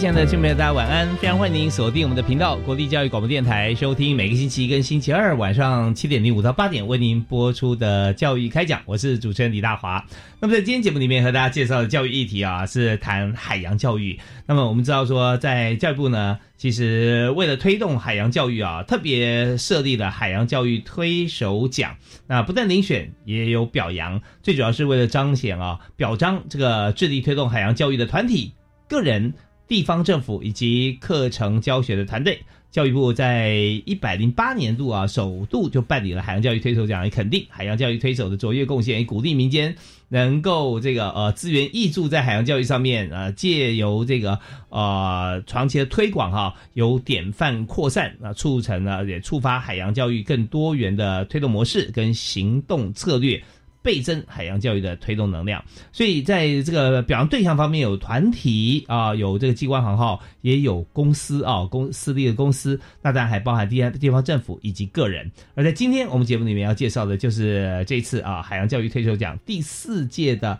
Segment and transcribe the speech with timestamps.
[0.00, 1.14] 亲爱的听众朋友，大家晚安！
[1.16, 8.80] 非常欢迎您锁定我们的频道——国立教育广播电台，收听每个星期一跟星期二晚上七点零五到八点为您播出的教育开讲。
[8.86, 10.02] 我是主持人李大华。
[10.40, 14.18] 那么在今天节目里面和大家介绍的教育议题啊，是谈海洋教育。
[14.46, 21.94] 那么我们知道说，在教育部呢，其实为了推动海洋教育啊，特别设立了海洋教育推手奖。
[22.26, 28.54] 那不但遴选，也有表扬，最主要是为了彰显啊，表彰这个致力推动海洋教育的团体、
[28.88, 29.34] 个人。
[29.70, 32.40] 地方政府以及课程教学的团队，
[32.72, 33.54] 教育部在
[33.86, 39.76] 一百零八年度啊，首度就办理了海洋教育推手奖，也肯定海洋教育推手的卓越贡献，也鼓励民间
[40.08, 53.40] 能够这个呃资源挹注在海洋教育上面，呃借由这个呃长期的推广哈，由典范扩散啊，促成了也触发海洋教育更多元的推动模式跟行动策略。
[53.82, 65.30] 倍增海洋教育的推动能量，所以在这个表扬对象方面，有团体啊，有这个机关行号，也有公司啊，公私立的公司，那当然还包含地地方政府以及个人。
[65.54, 70.58] 而在今天我们节目里面要介绍的，就是这次啊海洋教育推手奖第四届的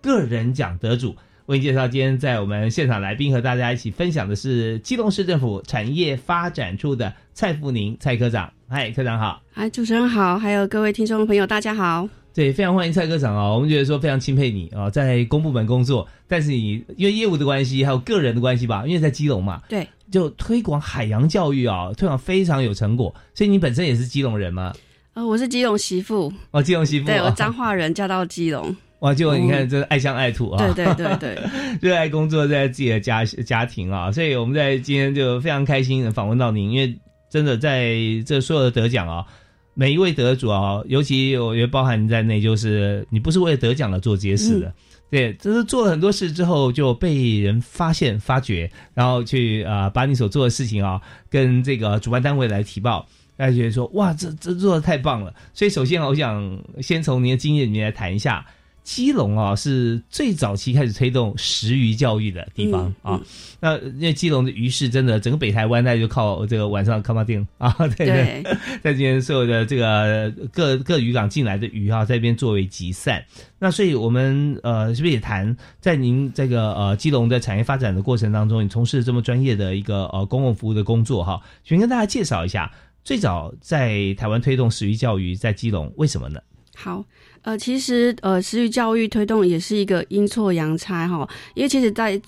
[0.00, 1.14] 个人奖得主。
[1.46, 8.50] 为您介绍今天在我们现场来宾和大家一起分享的是基隆市政府产业发展处的蔡富宁蔡科长。
[8.68, 9.42] 嗨，科长好。
[9.52, 12.21] 嗨，主持人好，还有各位听众朋友，大家好。
[12.34, 13.52] 对，非常欢迎蔡科长啊！
[13.52, 23.14] 我们觉得说非常钦佩你啊，在公部门工作，但是你因为业务的关系，还有个人的关系吧，因为在基隆嘛，对，就推广海洋教育啊，推广非常有成果。
[23.34, 24.72] 所以你本身也是基隆人吗？
[25.12, 28.74] 呃，我是基隆媳妇哦，基隆媳妇，对我彰化人嫁到基隆。
[29.00, 31.38] 哇，就你看，这爱乡爱土啊，对对对对，
[31.82, 37.94] 热爱工作，在自己的家家庭啊，所以我们在今天就非常开心访问到您，因为真的在
[38.24, 39.26] 这所有的得奖啊。
[39.74, 44.74] 每一位得主啊，尤其我觉得包含你在内，就是你不是为了得奖而做这些事的，
[45.10, 51.00] 对，就是做了很多事之后就被人发现、发掘，然后去啊把你所做的事情啊
[51.30, 53.06] 跟这个主办单位来提报，
[53.36, 55.34] 大家觉得说哇，这这做的太棒了。
[55.54, 58.44] 所以首先我想先从您的经验里面来谈一下。
[58.82, 63.20] 基隆啊，是最早期开始推动食鱼教育的地方啊。
[63.60, 68.42] 那因为基隆的鱼市真的，整个北台湾那就靠这个晚上看马店啊， 对对，
[68.82, 73.24] 在今天所有的这个各各渔港进来的鱼啊，在这边作为集散。
[73.58, 81.40] 那所以我们呃，是不是也谈在您这个呃基隆的产业发展的过程当中，你从事这么专业的一个呃公共服务的工作哈？
[81.62, 82.70] 先跟大家介绍一下，
[83.04, 86.40] 最早在台湾推动食鱼教育在基隆，为什么呢？
[86.74, 87.04] 好。
[87.42, 92.20] 呃，其实呃，食育教育推动也是一个阴错阳差哈，因为其实，在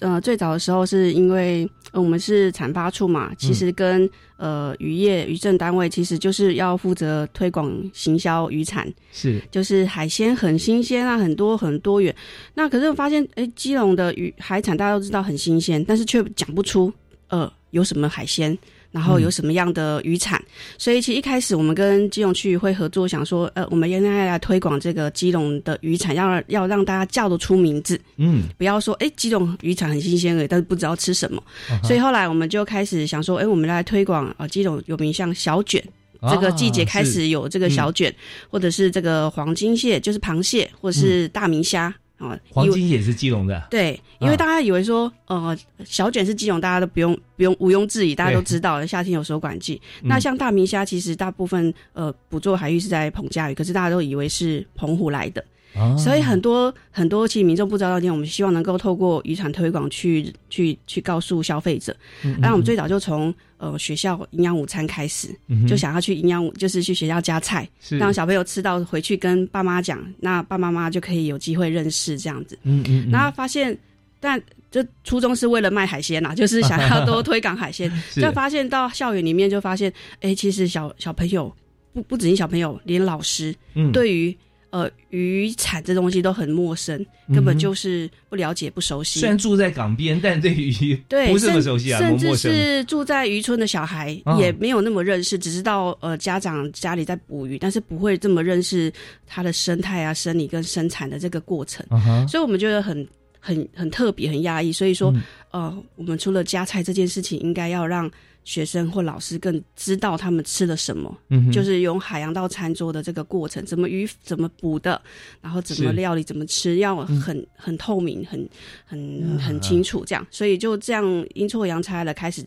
[0.00, 12.14] 呃最早的时候，是因为我们是产发处嘛，其实跟呃渔业渔政单位，其实就是要负责推广行销渔产，是就是海鲜很新鲜啊，很多很多元。
[12.54, 16.92] 那可是我发现，哎，基隆的鱼海产大家都知道很新鲜，但是却讲不出
[17.28, 18.56] 呃有什么海鲜。
[18.92, 20.40] 然后有什么样的渔产？
[20.78, 31.42] 所以其实一开始我们跟基隆区域会合作，想说，呃，我们原来来推广这个基隆的渔产，要要让大家叫得出名字，嗯，不要说，哎，基隆渔产很新鲜已，但是不知道吃什么。
[31.82, 35.82] 所以后来我们就开始想说，哎，我们来推广啊，基隆有名像小卷，
[36.30, 38.14] 这个季节开始有这个小卷，
[38.50, 41.92] 或者是这个黄金蟹，就是螃蟹，或者是大明虾。
[42.22, 49.80] 啊，黄金也是基隆的，对，因为大家以为说，呃，小卷是基隆，大家都不用不用毋庸置疑，大家都知道了，夏天有收管季。
[50.02, 55.44] 那像大明虾，其实大部分呃捕捉海域是在澎佳屿，可是大家都以为是澎湖来的。
[55.74, 61.96] 啊所以很多很多其实民众不知道的地方，我们希望能够透过渔产推广去去去告诉消费者。
[62.24, 72.58] 嗯那我们最早就从呃学校营养午餐开始，嗯就想要去营养午，就是去学校加菜，是让小朋友吃到回去跟爸妈讲，那爸爸妈妈就可以有机会认识这样子。
[72.64, 73.76] 嗯嗯，然后发现，
[74.18, 77.88] 但这初衷是为了卖海鲜呐、就是想要多推广海鲜。
[78.10, 81.54] 是就发现到校园里面就发现，哎，其实小小朋友
[81.92, 84.36] 不不只是小朋友，连老师嗯对于
[84.72, 89.20] 呃渔产这东西都很陌生，根本就是不了解、不熟悉。
[89.20, 92.34] 虽然住在港边，但对于 对，不是那么熟悉啊，甚至。
[92.34, 98.90] 是住在渔村的小孩哦也没有那么认识，只知道呃家长家里在捕鱼，但是不会这么认识
[99.26, 101.86] 它的生态啊、生理跟生产的这个过程。
[102.26, 103.06] 所以我们觉得很
[103.38, 104.72] 很很特别、很压抑。
[104.72, 108.10] 所以说，嗯呃，我们除了加菜这件事情，应该要让
[108.44, 115.00] 学生或老师更知道他们吃了什么，嗯就是用海洋到餐桌的这个过程，怎么鱼怎么补的，
[115.40, 118.48] 然后怎么料理、怎么吃，要很很透明、很
[118.84, 120.26] 很很清楚这样。
[120.30, 121.04] 所以就这样
[121.34, 122.44] 阴错阳差的开始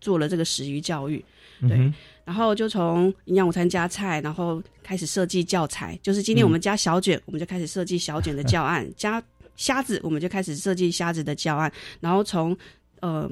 [0.00, 1.24] 做了这个食鱼教育。
[1.60, 1.92] 对嗯
[2.24, 5.98] 然后就从营养午餐加菜，然后开始设计教材。
[6.02, 9.22] 就是今天我们加小卷，我们就开始设计小卷的教案；加
[9.56, 11.72] 虾子，我们就开始设计虾子的教案。
[12.00, 12.54] 然后从
[13.00, 13.26] 呃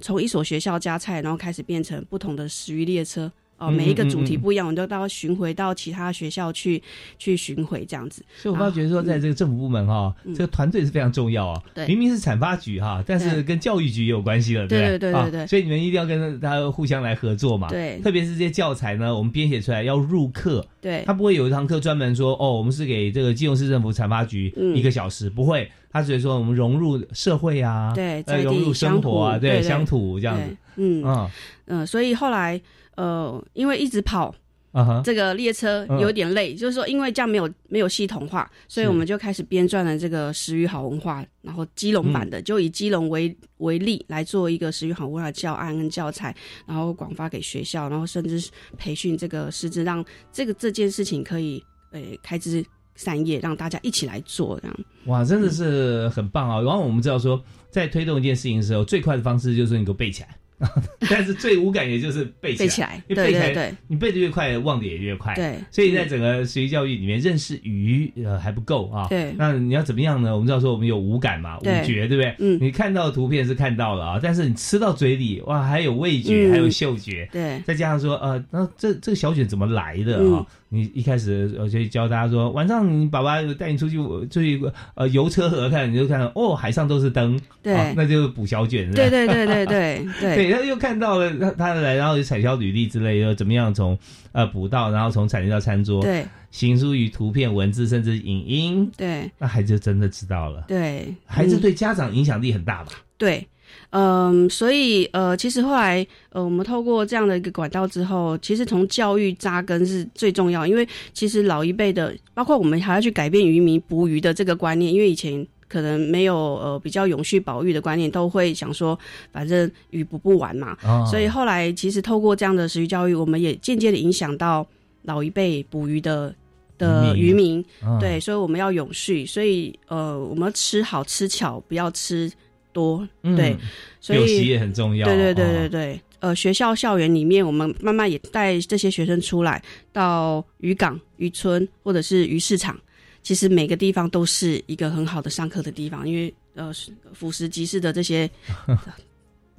[0.00, 3.30] 从一所学校加菜，然后开始变成不同的食鱼列车。
[3.58, 6.82] 哦，嗯每一个主题不一样，我们都到巡回到其他学校去
[7.18, 8.24] 去巡回这样子。
[8.36, 10.34] 所以我发觉说，在这个政府部门哈，嗯。
[10.34, 11.62] 这个团队是非常重要啊。
[11.74, 11.86] 对。
[11.86, 17.68] 明明是产发局哈，但是跟教育局也有关系了，对不啊对对对对所以你们一定要跟他互相来合作嘛。
[17.68, 18.00] 对。
[18.02, 21.02] 特别是这些教材呢，我们编写出来要入课，对。
[21.06, 24.76] 他不会有一堂课专门说哦，我们是给这个基隆市政府产发局嗯。
[24.76, 31.02] 一个小时，不会，他只是说我们融入社会啊，对，融入生活啊，对乡土这样子，嗯。
[31.04, 31.30] 嗯
[31.66, 32.60] 嗯，所以后来
[32.96, 34.34] 呃，因为一直跑，
[34.72, 46.34] 啊哈，这个列车嗯有点累，就是说因为这样没有没有系统化，所以我们就开始编撰了这个食鱼好文化，然后基隆版的、嗯就以基隆为为例来做一个食鱼好文化的教案跟教材，
[46.66, 54.76] 然后广发给学校，然后甚至培训这个师资，让这个这件事情可以呃开枝散叶，让大家一起来做这样。
[55.06, 56.60] 哇，真的是很棒啊！
[56.60, 60.36] 然后我们知道说，在推动一件事情的时候，最快的方式就是你给我背起来，
[61.10, 63.74] 但是最无感也就是背起来，背起来，因为背起来对对对。
[63.88, 65.34] 你背的越快，忘的也越快。
[65.34, 69.06] 对，所以在整个学习教育里面，认识鱼呃还不够啊。
[69.08, 69.34] 对。
[69.36, 70.32] 那你要怎么样呢？
[70.32, 72.34] 我们知道说我们有五感嘛，五对觉，对不对？
[72.38, 72.58] 嗯。
[72.60, 76.50] 你看到的图片是看到了啊，但是你吃到嘴里，哇，还有味觉，嗯。
[76.52, 77.28] 还有嗅觉。
[77.32, 77.60] 对。
[77.66, 80.34] 再加上说，呃，那这这个小卷怎么来的嗯。
[80.36, 80.46] 啊？
[80.74, 83.96] 你一开始我就教大家说，晚上你爸爸带你出去
[84.30, 84.58] 出去
[84.94, 87.74] 呃游车河看，你就看到哦，海上都是灯，对。
[87.74, 90.34] 啊那就是补小卷，是吧对对对对对对。
[90.36, 93.98] 对， 他又看到了他他来，然后有产销履历之类的，怎么样从
[94.32, 100.64] 呃捕到，然后从产地到餐桌，对行书于图片、文字，甚至影音，对那孩子就真的知道了。
[100.68, 102.92] 对，孩子嗯对家长影响力很大吧？
[103.16, 103.46] 对，
[103.90, 115.46] 嗯，所以呃，其实后来呃，我们透过这样的一个管道之后，其实从教育扎根是最重要，因为其实老一辈的，包括我们还要去改变渔民捕鱼的这个观念，因为以前。
[115.72, 118.98] 可能没有呃比较永续保育的观念，都会想说，
[119.32, 124.66] 反正鱼捕不完嘛，哦所以后来其实透过这样的食鱼教育，我们也间接的影响到
[125.04, 126.34] 老一辈捕鱼的
[126.76, 132.30] 的渔渔民，嗯对，所以我们要永续，所以呃，我们要吃好吃巧，不要吃
[132.72, 133.34] 多，嗯。
[133.34, 133.56] 对，
[134.00, 135.06] 所以也很重要。
[135.06, 142.76] 对对对对哦，对，呃，学校校园里面，我们慢慢也带这些学生出来到渔港、渔村或者是鱼市场，
[143.22, 146.72] 其实每个地方都是一个很好的上课的地方，因为呃，
[147.12, 148.28] 腐蚀集市的这些。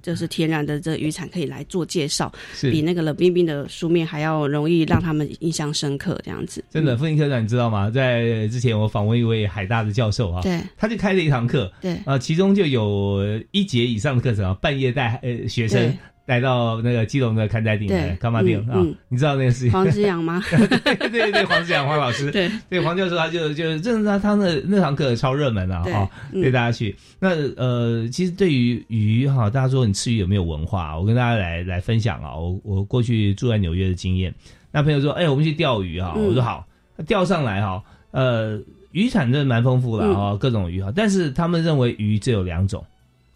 [0.04, 6.62] 就是天然的这渔产可以来做介绍，比那个冷冰冰的书面还要容易让他们印象深刻，这样子。
[6.70, 6.98] 真的。
[6.98, 7.90] 傅林科长，你知道吗？
[7.90, 18.82] 在之前我访问一位海大的教授啊，对他就开了一堂课，对啊，其中就有一节以上的课程啊，半夜带呃学生对，带到那个基隆的看待顶来对干嘛顶啊？
[19.10, 19.72] 你知道那个事情？
[19.72, 20.42] 黄之阳吗？
[20.50, 26.96] 对对对，黄子阳黄老师，对对黄教授他就就真的他他那那堂课超热门啊，哈，嗯对大家去。
[27.20, 30.98] 那呃，其实对于鱼哈，大家说你吃鱼有没有文化？
[30.98, 34.34] 我跟大家来来分享啊，我我过去住在纽约的经验。
[34.72, 36.65] 那朋友说，哎，我们去钓鱼哈，嗯我说好，
[37.06, 38.60] 钓上来哈，呃，
[38.92, 42.84] 渔产真的蛮丰富了嗯哈，各种鱼哈，但是他们认为鱼只有两种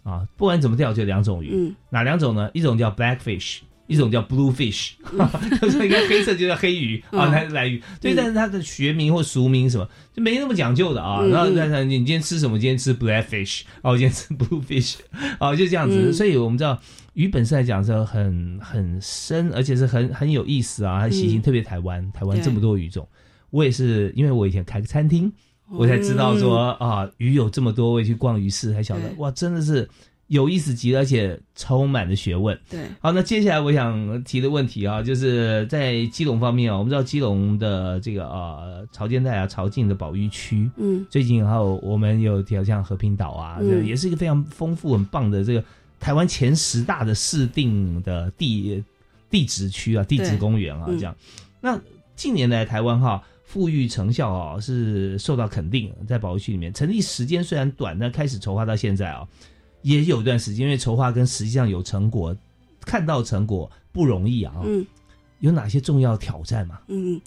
[0.08, 2.50] 啊，不管怎么钓就两种鱼，嗯哪两种呢？
[2.54, 4.92] 一种叫 blackfish，一种叫 bluefish，
[5.62, 7.82] 就是应该黑色就叫黑鱼啊，嗯它是蓝鱼。
[8.00, 11.20] 对，嗯但是它的学名或俗名什么就没那么讲究的啊。
[11.22, 12.58] 嗯然后你今天吃什么？
[12.58, 14.96] 今天吃 blackfish，哦，我今天吃 bluefish，
[15.42, 16.10] 哦，就这样子。
[16.10, 16.80] 嗯所以我们知道
[17.14, 23.06] 鱼本身来讲是很很深，而且是很很有意思啊，它习性嗯特别台湾，台湾这么多鱼种。
[23.50, 25.32] 我也是，因为我以前开个餐厅。
[25.70, 29.90] 我才知道说啊，鱼有这么多，我也去逛鱼市，才晓得哇，真的是
[30.28, 32.58] 有意思极了，而且充满了学问。
[32.70, 38.60] 对，好，那接下来我想提的问题啊，就是在基隆方面啊，我们知道基隆的这个啊
[38.94, 45.64] 潮间带啊、潮境的保育区，嗯最近还有我们有条像和平岛啊，嗯这也是一个非常丰富、很棒的这个
[46.00, 48.84] 台湾前十大的市定的地
[49.30, 51.14] 地质区啊、地质公园啊，嗯这样。
[51.60, 51.78] 那
[52.16, 53.22] 近年来台湾哈。
[53.48, 59.26] 富裕成效啊，是受到肯定，在保育区里面成立时间虽然短，但开始筹划到现在啊，
[59.82, 62.36] 也有一段时间，因为筹划跟实际上有成果，
[62.82, 64.54] 看到成果不容易啊。
[64.66, 64.86] 嗯
[65.40, 66.80] 有哪些重要挑战嘛？
[66.88, 67.22] 嗯，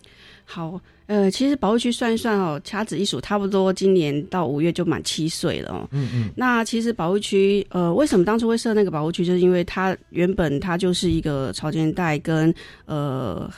[0.44, 5.88] 好，呃，其实保护区算一算哦，掐指一数，差不多今年到五月就满七岁了哦。
[5.92, 12.52] 嗯嗯，那其实保护区，呃，为什么当初会设那个保护区，就是因为它原本它就是一个潮间带跟
[12.86, 13.48] 呃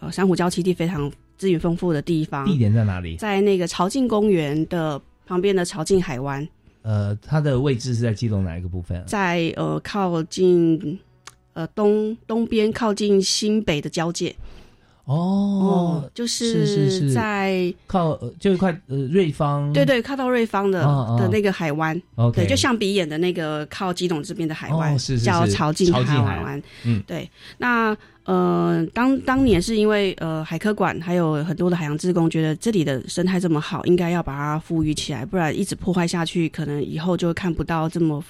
[0.00, 1.08] 呃珊瑚礁栖地非常
[1.42, 3.16] 资源丰富的地方，地点在哪里？
[3.16, 6.48] 在那个朝境公园的旁边的朝境海湾，
[6.82, 9.02] 呃，它的位置是在基隆哪一个部分啊？
[9.08, 10.96] 在呃靠近
[11.54, 14.32] 呃东东边靠近新北的交界
[15.04, 20.80] 哦，就是在靠呃就一块呃瑞芳，对对靠到瑞芳的、
[21.18, 22.00] 的那个海湾，
[22.32, 25.52] 对，就像鼻眼的那个靠基隆这边的海湾，叫是。
[25.52, 26.02] 潮境海。
[26.04, 26.62] 海湾。
[26.84, 27.02] 嗯。
[27.06, 27.28] 对。
[27.58, 38.22] 那呃，当当年是因为呃海科馆还有很多的海洋志工觉得这里的生态这么好，应该要把它富裕起来，不然一直破坏下去，可能以后就看不到这么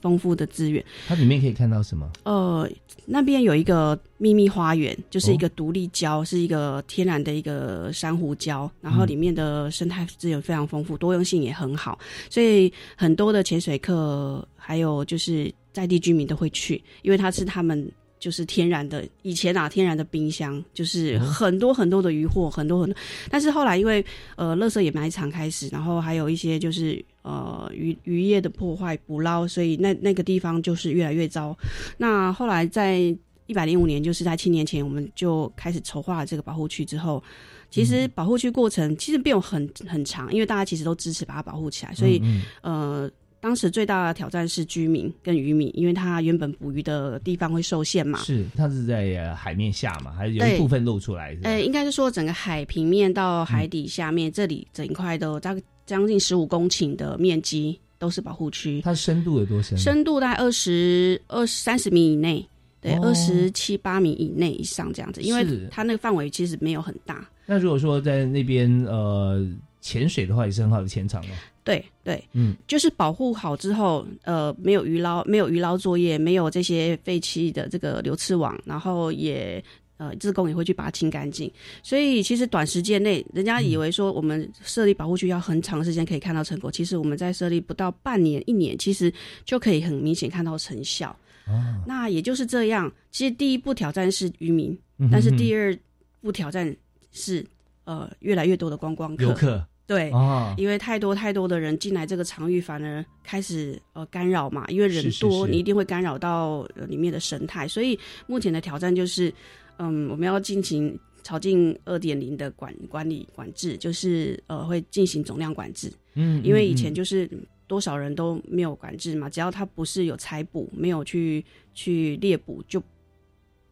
[0.00, 0.84] 丰富的资源。
[1.06, 2.10] 它里面可以看到什么？
[2.24, 2.68] 呃，
[3.06, 11.98] 那边有一个秘密花园，就是哦一个独立礁，是一个天然的一个珊瑚礁，然后里面的生态资源非常丰富，多样性也很好，
[12.30, 17.90] 所以很多的潜水客还有就是在地居民都会去，因为它是他们。
[18.24, 22.96] 就是天然的，以前啊，天然的冰箱就是很多很多的渔获，很多很多。
[23.28, 24.02] 但是后来因为
[24.36, 31.54] 呃，垃圾掩埋场开始，然后还有一些就是呃渔渔业的破坏、捕捞，所以那那个地方就是越来越糟。
[31.98, 33.14] 那后来在
[33.44, 37.22] 一百零五年，就是在七年前，我们就开始筹划这个保护区之后，
[37.68, 43.10] 其实保护区过程其实并没有很很长，因为大家其实都支持把它保护起来，所以、嗯呃。
[43.44, 48.18] 当时最大的挑战是居民跟渔民，因为它原本捕鱼的地方会受限嘛。
[48.20, 51.36] 是它是在呃海面下嘛，还是有一部分露出来？
[51.42, 59.76] 呃，应该是说整个海平面到海底下面，这里整一块都大概将近十五公顷的面积都是保护区，它深度有多深？
[59.76, 62.48] 深度大概二十二三十米以内，
[62.80, 67.28] 对，哦二十七八米以内以上这样子，因为它那个范围其实没有很大。
[67.44, 69.46] 那如果说在那边呃
[69.84, 71.28] 潜水的话，也是很好的潜场哦。
[71.62, 79.62] 对对，嗯，就是保护好之后，呃，没有鱼捞，没有鱼捞作业，没有这些废弃的这个流刺网，然后也
[79.98, 81.50] 呃，自工也会去把它清干净。
[81.82, 89.12] 所以其实短时间内，人家以为说我们设立保护区要很长时间可以看到成果，其实我们在设立不到半年、一年，其实
[89.44, 91.14] 就可以很明显看到成效。
[91.46, 91.52] 哦，
[91.86, 95.76] 那也就是这样，其实第一步挑战是渔民，嗯哼但是第二
[96.22, 96.74] 步挑战
[97.12, 97.44] 是
[97.84, 100.10] 呃越来越多的观光客，游客对。
[100.10, 104.64] 啊，因为太多太多的人进来这个场域，反而开始呃干扰嘛。
[104.68, 107.68] 因为人是是多，是你一定会干扰到、呃、里面的生态。
[107.68, 109.32] 所以目前的挑战就是，
[109.78, 115.90] 嗯，我们要进行朝进二点零的管管理管制，就是呃会进行总量管制。
[116.14, 117.28] 嗯，因为以嗯前就是
[117.66, 122.82] 多少人都没有管制嘛，只要他不是有采捕，没有去去猎捕就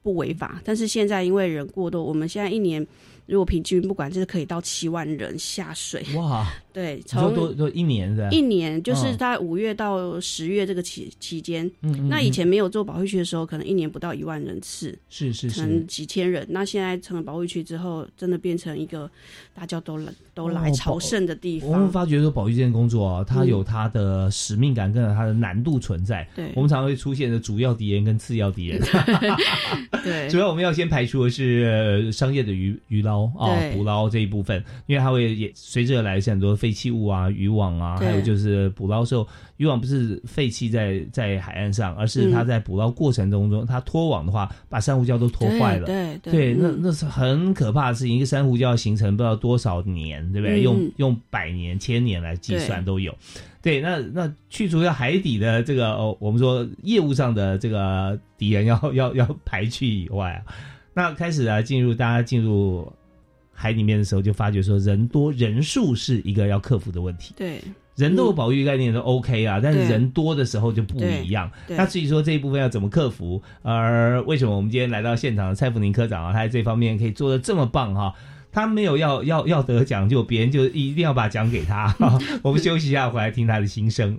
[0.02, 0.60] 不违法。
[0.64, 2.84] 但是现在因为人过多，我们现在一年
[3.32, 6.04] 如果平均不管就是，可以到七万人下水。
[6.10, 11.66] 嗯哇， 对，你说多从多一年的，一年就是嗯在五月到十月这个期期间。
[11.80, 15.86] 嗯嗯，那以嗯前没有做保护区的时候，可能一年不到一万人次，是是可能。
[15.86, 16.46] 几千人。
[16.50, 19.10] 那现在成了保护区之后，真的变成一个
[19.54, 22.04] 大家都来都来哦朝圣的地方我们方。
[22.04, 26.28] 发觉说保育这件工作啊，它嗯有它的使命感，跟它的难度存在。
[26.36, 28.80] 对我们常常会出现的主要敌人跟次要敌人。
[30.04, 39.26] 对 主要我们要先排除的是呃商业的鱼鱼捞啊、对捕捞这一部分，因为它会也随之而来是很多废弃物啊、渔网啊，还有就是捕捞时候，
[39.56, 45.86] 渔网不是废弃在在海岸上，而是它嗯在捕捞过程当中，它脱网的话，把珊瑚礁都脱坏了。
[45.86, 48.16] 对对对，那嗯那是很可怕的事情。
[48.16, 50.60] 一个珊瑚礁要形成不知道多少年，对不对？
[50.60, 53.14] 嗯用用百年、千年来计算都有。
[53.60, 60.54] 对，那那去除掉海底的这个哦，我们说业务上的这个敌人要要要排去以外啊，
[60.94, 62.92] 那开始啊进入大家进入
[63.52, 67.34] 海里面的时候，就发觉说人多人数是一个要克服的问题。
[67.36, 67.60] 对
[67.94, 71.50] 人都有保育概念都 OK 啊，但是人多的时候就不一样。
[71.68, 78.14] 那至于说这一部分要怎么克服，而为什么我们今天来到现场的蔡福宁科长啊，他在这方面可以做的这么棒哈、
[78.50, 81.94] 他没有要要要得奖，就别人就一定要把奖给他。
[82.42, 84.18] 我们休息一下，回来听他的心声。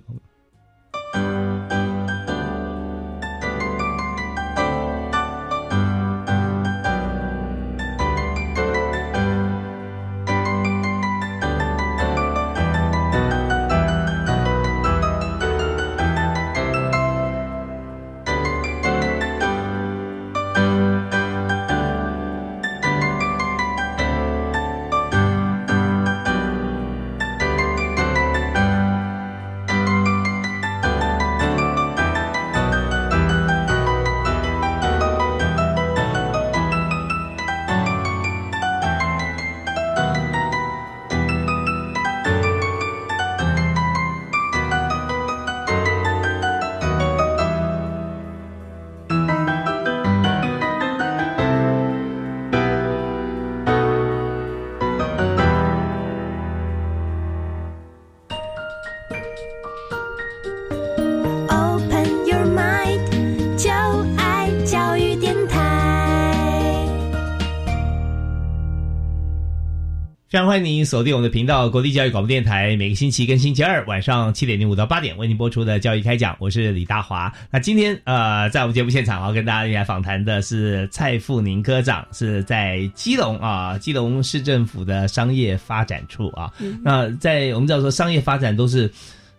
[70.34, 77.32] 非常欢迎您锁定我们的频道——国立教育广播电台，每个星期跟星期二晚上七点零五到八点为您播出的教育开讲，我是李大华。
[77.52, 86.52] 那今天呃，在我们节目现场啊，跟大家一起来访谈的是蔡富宁科长，是在基隆啊，基隆市政府的商业发展处啊。
[86.82, 88.90] 那在我们知道说，商业发展都是。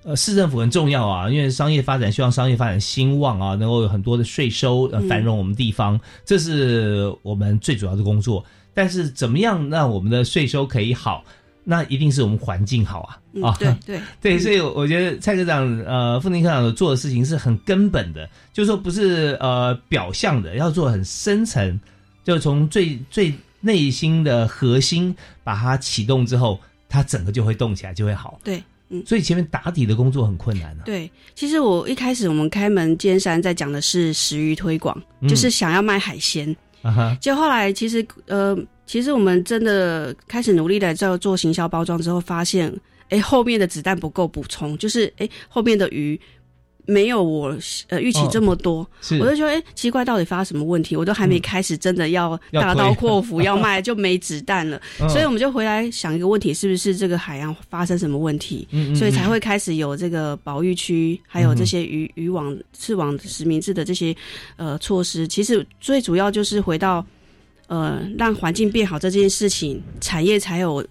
[0.06, 8.46] 呃，市政府很重要啊，因为商业发展希望商业发展兴旺啊，能够有很多的税收，呃，繁荣我们地方，这是我们最主要的工作。
[8.76, 11.26] 但是怎么样让我们的税收可以好？
[11.68, 13.18] 那一定是我们环境好啊！
[13.34, 21.80] 嗯啊，对对 对，所以我觉得蔡科长呃，傅宁科长做的事情是很根本的，就是说不是呃表象的，要做很深层，
[22.24, 28.40] 就从最最内心的核心把它启动之后，它整个就会动起来，就会好。
[28.44, 28.62] 对。
[28.90, 30.84] 嗯，所以前面打底的工作很困难啊。
[30.86, 36.56] 对，其实我一开始我们开门见山在讲的是食鱼推广，嗯就是想要卖海鲜。
[36.92, 42.74] 哈，就后来其实呃，其实我们真的开始努力的在做行销包装之后，发现
[43.10, 46.20] 哎后面的子弹不够补充，就是哎后面的鱼
[46.86, 47.58] 没有我
[47.90, 50.96] 呃预期这么多，是我就觉得哎奇怪，到底发生什么问题？
[50.96, 54.82] 我都还没开始真的要要 大刀阔斧要卖，就没子弹了。
[55.00, 58.68] 嗯所以我们就回来想一个问题，是不是这个海洋发生什么问题？
[58.72, 64.16] 嗯嗯所以才会开始有这个保育区，还有这些渔渔网、刺网实名制的这些
[64.58, 65.28] 呃措施。
[65.28, 67.06] 其实最主要就是回到
[67.68, 70.86] 呃让环境变好这件事情，产业才有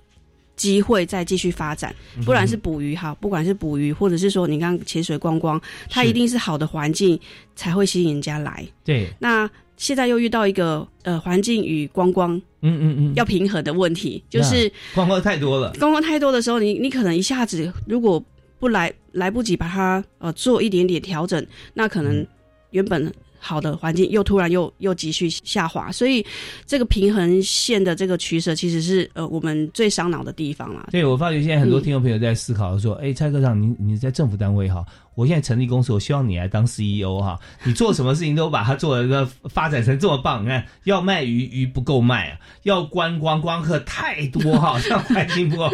[0.57, 1.95] 机会再继续发展。
[2.25, 7.19] 不然是捕鱼哈，不管是捕鱼，或者是说你刚潜水观光，它一定是好的环境
[7.57, 8.67] 才会吸引人家来。
[8.85, 14.71] 对，那现在又遇到一个呃环境与观光嗯嗯嗯，要平衡的问题，就是。
[14.95, 15.73] 观光太多了。
[15.79, 18.25] 观光太多的时候，你你可能一下子如果
[18.61, 22.25] 不来来不及把它呃做一点点调整，那可能
[22.71, 23.13] 原本
[23.45, 26.25] 好的环境又突然又又急剧下滑，所以
[26.65, 30.89] 这个平衡线的这个取舍其实是呃我们最伤脑的地方啦。
[30.91, 34.83] 对，我发觉现在很多听众朋友在思考说，哎、蔡科长，你你在政府单位哈，
[35.15, 40.43] 我现在成立公司，我希望你来当 CEO 哈，你做什么事情都把它做的 发展成这么棒。
[40.45, 45.71] 你看，要卖鱼鱼不够卖啊，要观光光客太多哈， 这样环境不好。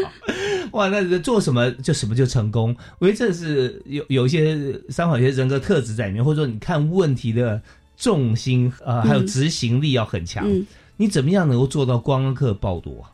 [0.73, 2.77] 哇，那做什么就什么就成功。
[2.99, 4.57] 我觉得这是有有一些
[4.89, 7.61] 三好有些人格特质在里面，或者说你看问题的
[7.97, 10.45] 重心呃，还有嗯执行力要很强。
[10.47, 13.11] 嗯，你怎么样能够做到观光客爆多啊？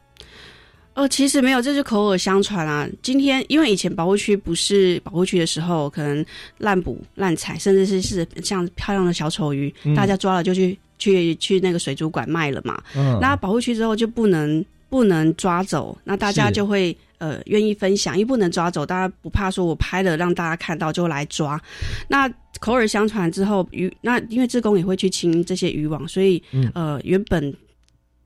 [0.96, 2.88] 哦，其实没有，这是口耳相传啊。
[3.02, 6.24] 今天因为以前保护区不是保护区的时候，可能
[6.56, 12.82] 滥捕滥采，甚至是是像漂亮的小丑鱼，嗯大家抓了就去去去那个水族馆卖了嘛。
[12.96, 21.60] 嗯，那保护区之后就不能不能抓走，那大家就会呃愿意分享，因为不能抓走，大家不怕说我拍了让大家看到就来抓。
[22.08, 22.26] 那
[22.58, 27.54] 口耳相传之后，渔那因为志工也会去清这些渔网，所以、嗯呃原本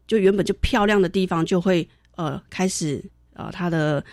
[0.06, 3.02] 就原本就漂亮的地方就会呃开始
[3.34, 4.04] 呃他的。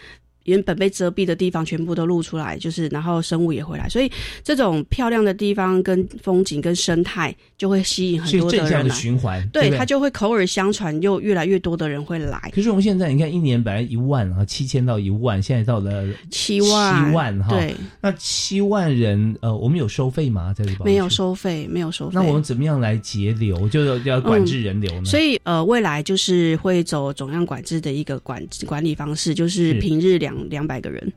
[0.47, 4.10] 原本被遮蔽的地方全部都露出来，就是然后生物也回来，所以
[4.43, 8.89] 这种漂亮的地方跟风景跟生态就会吸引很多的正向的。
[8.93, 12.49] 循环，对，不它就会口耳相传，又越来越多的人会来。
[12.55, 20.53] 可是我们现在你看，一年本来一万啊，七千到一万，现在到了七万，七万哈。，对，那七万人，呃，我们有收费吗？
[20.53, 21.07] 在这个保护没有。
[21.17, 22.12] 收费，没有收费。
[22.13, 23.67] 那我们怎么样来节流？
[23.69, 25.05] 就是要管制人流呢？
[25.05, 31.13] 所以呃，未来就是会走总量管制的一个管管理方式，就是是平日两两百个人，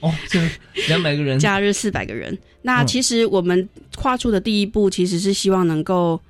[0.00, 0.40] 哦，这
[0.88, 2.36] 两百个人， 假日四百个人。
[2.62, 2.86] 那嗯。
[2.86, 6.20] 其实我们跨出的第一步，其实是希望能够，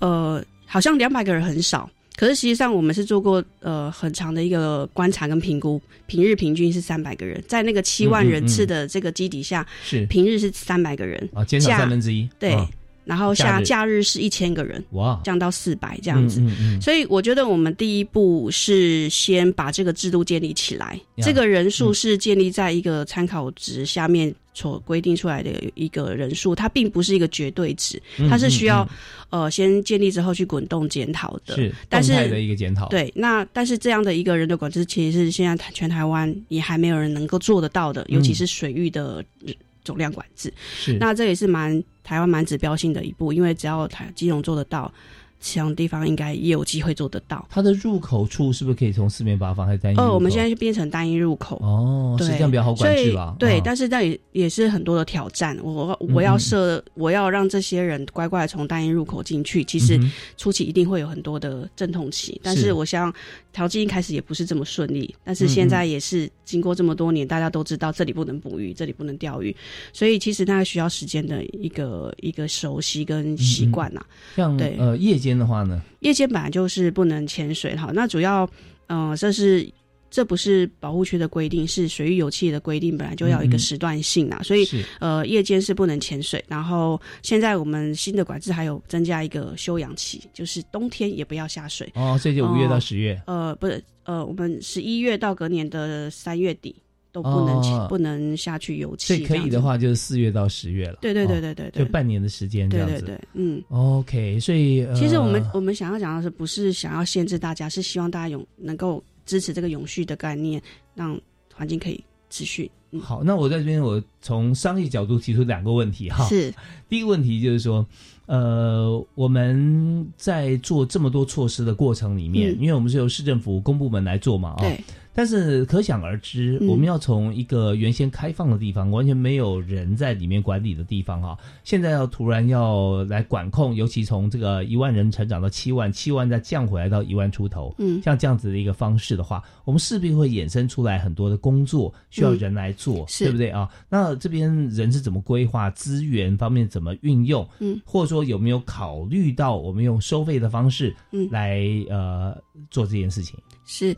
[0.00, 10.04] 呃，好像两百个人很少，可是实际上我们是做过呃很长的一个观察跟评估，平日平均是三百个人，在那个七万人次的这个基底下，是。
[10.06, 12.68] 平日是三百个人，啊，减少假三分之一，对啊
[13.06, 14.02] 然后下假日。
[14.06, 16.40] 是一千个人，哇，降到四百这样子。
[16.40, 16.80] 嗯嗯嗯。
[16.80, 21.24] 所以我觉得我们第一步是先把这个制度建立起来，呀。
[21.26, 28.86] 这个人数是建立在一个参考值下面所规定出来的一个人数，它并不是一个绝对值，嗯它是需要
[29.30, 31.54] 嗯呃先建立之后去滚动检讨的。
[31.54, 39.52] 嗯是但是的一个检讨，，对，那但是这样的一个人的管制，其实是现在台全台湾也还没有人能够做得到的，尤其是水域的呃
[39.86, 40.52] 总量管制。
[40.58, 44.92] 是那这也是蛮台湾蛮指标性的一步，因为只要台金融做得到，
[45.40, 47.46] 其他地方应该也有机会做得到。
[47.50, 50.08] 它的入口处是不是可以从四面八方还是单一入口？
[50.08, 51.56] 哦，我们现在就变成单一入口。
[51.62, 53.36] 哦，是对这样比较好管制吧？
[53.38, 55.56] 对，啊但是那也也是很多的挑战。
[55.62, 59.62] 我我要设，我要让这些人乖乖地从单一入口进去。
[59.64, 60.00] 其实
[60.36, 63.12] 初期一定会有很多的阵痛期，但是是我想
[63.52, 65.14] 调剂一开始也不是这么顺利。
[65.22, 69.54] 但是嗯现在也是经过这么多年，大家都知道这里不能捕鱼，这里不能钓鱼，
[69.92, 74.04] 所以其实那个需要时间的一个一个熟悉跟习惯呐。
[74.34, 78.48] 像对呃夜间的话呢，夜间本来就是不能潜水哈，那主要，
[78.86, 79.68] 嗯、这是
[80.08, 86.42] 这不是保护区的规定，是水域油气的规定，本来就要一个时段性啊，所以是呃，夜间是不能潜水。
[86.48, 91.90] 然后现在我们新的管制还有增加一个休养期，就是冬天也不要下水。
[91.96, 96.74] 哦，这就五月到哦十月，呃，不是，呃，我们十一月到隔年的三月底
[97.16, 100.98] 都不能不能下去游所以可以的话就是四月到十月了。
[101.00, 103.00] 对对对哦对对对，就半年的时间这样子。
[103.00, 103.62] 对对对，嗯。
[103.70, 110.60] OK，所以、呃、其实我们我们想要讲的是，不是想要限制大家，是希望大家永能够支持这个永续的概念，
[110.94, 111.18] 让
[111.54, 112.70] 环境可以持续。
[112.90, 116.26] 嗯，好，那我在这边我从商业角度提出两个问题哈。
[116.28, 116.52] 是
[116.86, 117.86] 第一个问题就是说，
[118.26, 124.84] 呃，我们在做这么多措施的过程里面，嗯因为我们是由市政府公部门来做嘛，啊、对，
[125.16, 143.66] 但是可想而知，嗯我们要从一个原先开放的地方，完全没有人在里面管理的地方哈，现在要突然要来管控，尤其从这个一万人成长到七万，七万再降回来到一万出头，嗯像这样子的一个方式的话，我们势必会衍生出来很多的工作需要人来做，是对不对啊？
[143.88, 147.48] 那这边人是怎么规划资源方面怎么运用？
[147.60, 152.36] 嗯，或者说有没有考虑到我们用收费的方式，嗯来呃
[152.70, 153.38] 做这件事情？
[153.66, 153.94] 是，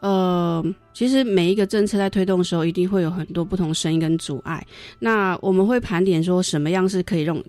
[0.00, 4.64] 呃，其实每一个政策在推动的时候，一定会有很多不同声音跟阻碍。
[4.98, 7.44] 那我们会盘点说，什么样是可以用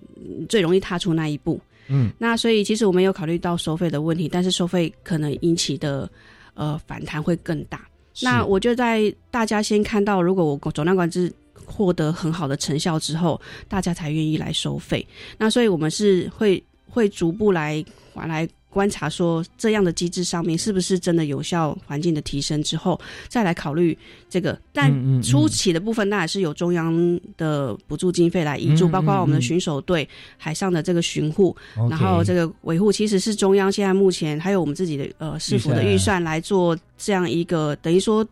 [0.50, 1.62] 最容易踏出那一步。
[1.88, 6.10] 嗯，那所以其实我们有考虑到收费的问题，但是收费可能引起的
[6.56, 7.88] 呃反弹会更大。
[8.22, 11.32] 那我就在大家先看到，如果我总量管制
[11.66, 15.08] 获得很好的成效之后，大家才愿意来收费。
[15.38, 23.98] 那所以我们是会会逐步来来观察说这样的机制上面是不是真的有效环境的提升之后，再来考虑
[24.30, 24.58] 这个。
[24.72, 29.50] 但初期的部分那还是有中央的补助经费来挹注，嗯嗯包括我们的嗯。
[29.50, 31.56] 巡守队、海上的这个巡护
[31.90, 38.24] 然后这个维护其实是中央现在目前还有我们自己的呃市府的预算来做这样一个等于说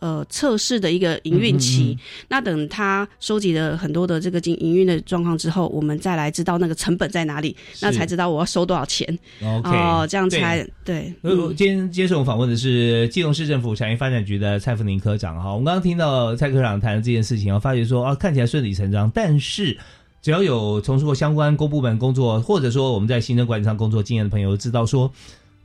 [0.00, 1.96] 呃测试的一个营运期。
[1.98, 9.06] 嗯那等他收集了很多的这个经营运的状况之后，我们再来知道那个成本在哪里，那才知道我要收多少钱
[9.40, 11.12] 哦，这样才对。
[11.56, 15.50] 今天接受我访问的是基隆市政府产业发展局的蔡福宁科长哈。
[15.52, 19.76] 我们刚刚听到蔡科长谈的这件事情啊，发觉说啊，看起来顺理成章，但是
[20.20, 25.10] 只要有从事过相关公部门工作，或者说我们在行政管理上工作经验的朋友，知道说。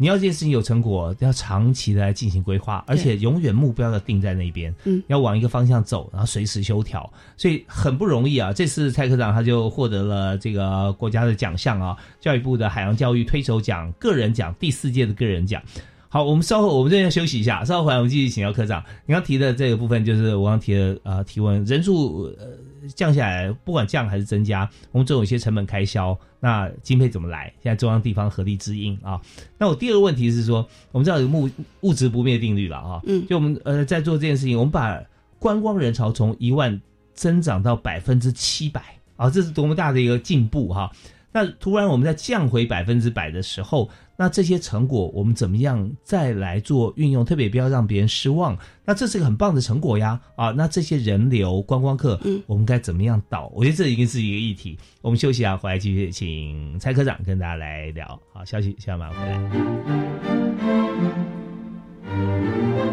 [0.02, 8.52] 你要这件事情有成果，要长期的来进行规划，而且永远目标要定在那边，嗯，要往一个方向走，然后随时修调，所以很不容易啊。
[8.52, 15.62] 这次蔡科长他就获得了这个国家的奖项啊，教育部的海洋教育推手奖个人奖第四届的个人奖。
[16.10, 18.84] 好，我们稍后我们这边休息一下，稍后回来我们继续请教科长。
[19.06, 22.48] 你刚提的这个部分就是我刚提的呃提问人数呃
[22.96, 27.54] 降下来，不管降还是增加，我们总有一些成本开销，那经费怎么来？
[27.62, 29.20] 现在中央地方合力支应啊。
[29.58, 31.50] 那我第二个问题是说，我们知道有物
[31.82, 35.02] 物质不灭定律了啊，嗯就我们呃在做这件事情，我们把
[35.40, 36.80] 观光人潮从一万
[37.14, 38.82] 增长到百分之七百
[39.16, 40.92] 啊，这是多么大的一个进步哈、
[41.32, 47.24] 那突然我们在降回百分之百的时候，那这些成果我们怎么样再来做运用？
[47.24, 48.58] 特别不要让别人失望。
[48.86, 50.20] 那这是个很棒的成果呀！
[50.36, 53.48] 啊，那这些人流观光客，嗯，我们该怎么样导？
[53.56, 54.78] 我觉得这已经是一个议题。
[55.02, 58.20] 我们休息啊，回来继续请蔡科长跟大家来聊。
[58.34, 59.26] 好，消息下马上回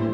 [0.03, 0.08] 来。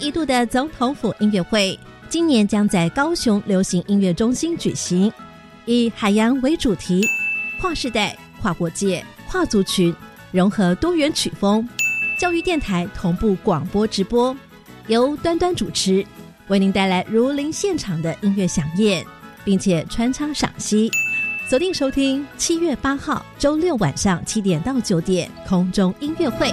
[0.00, 5.12] 一度的总统府音乐会，今年将在高雄流行音乐中心举行，
[5.66, 7.06] 以海洋为主题，
[7.60, 9.94] 跨世代、跨国界、跨族群，
[10.32, 11.68] 融合多元曲风。
[12.18, 14.34] 教育电台同步广播直播，
[14.86, 16.04] 由端端主持，
[16.48, 19.04] 为您带来如临现场的音乐响宴，
[19.44, 20.90] 并且穿插赏析。
[21.46, 26.50] 锁定收听七月八号周六晚上七点到九点空中音乐会。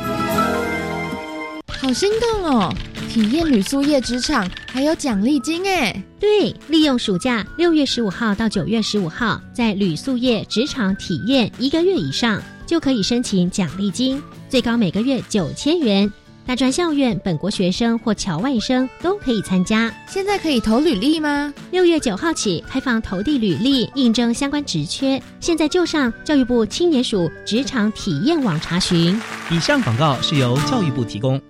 [1.79, 2.73] 好心动哦！
[3.17, 6.03] 体验旅宿业职场还有奖励金哎！
[6.19, 16.13] 对，利用暑假六月十五号到九月十五号，在旅宿业职场体验一个月以上，就可以申请奖励金，最高每个月九千元。
[16.45, 19.91] 大专校院、本国学生或侨外生都可以参加。
[20.07, 21.51] 现在可以投履历吗？
[21.71, 25.19] 六月九号起开放投递履历，应征相关职缺。
[25.39, 29.19] 现在就上教育部青年署职场体验网查询。
[29.49, 31.41] 以上广告是由教育部提供。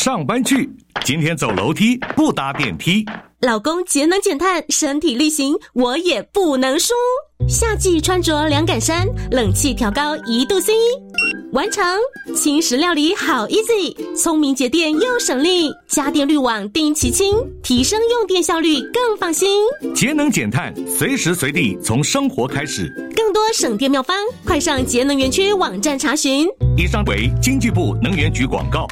[0.00, 0.70] 上班去，
[1.04, 3.04] 今天走楼梯不搭电梯。
[3.40, 6.94] 老公节能减碳，身体力行，我也不能输。
[7.48, 10.72] 夏季穿着凉感衫，冷气调高一度 C，
[11.52, 11.84] 完成。
[12.32, 17.34] 轻食料理好 easy，聪明节电又省力，家电滤网定期清，
[17.64, 19.50] 提升用电效率更放心。
[19.96, 22.88] 节能减碳，随时随地从生活开始。
[23.16, 26.46] 更多省电妙方，快上节能园区网站查询。
[26.76, 28.86] 以上为经济部能源局广告。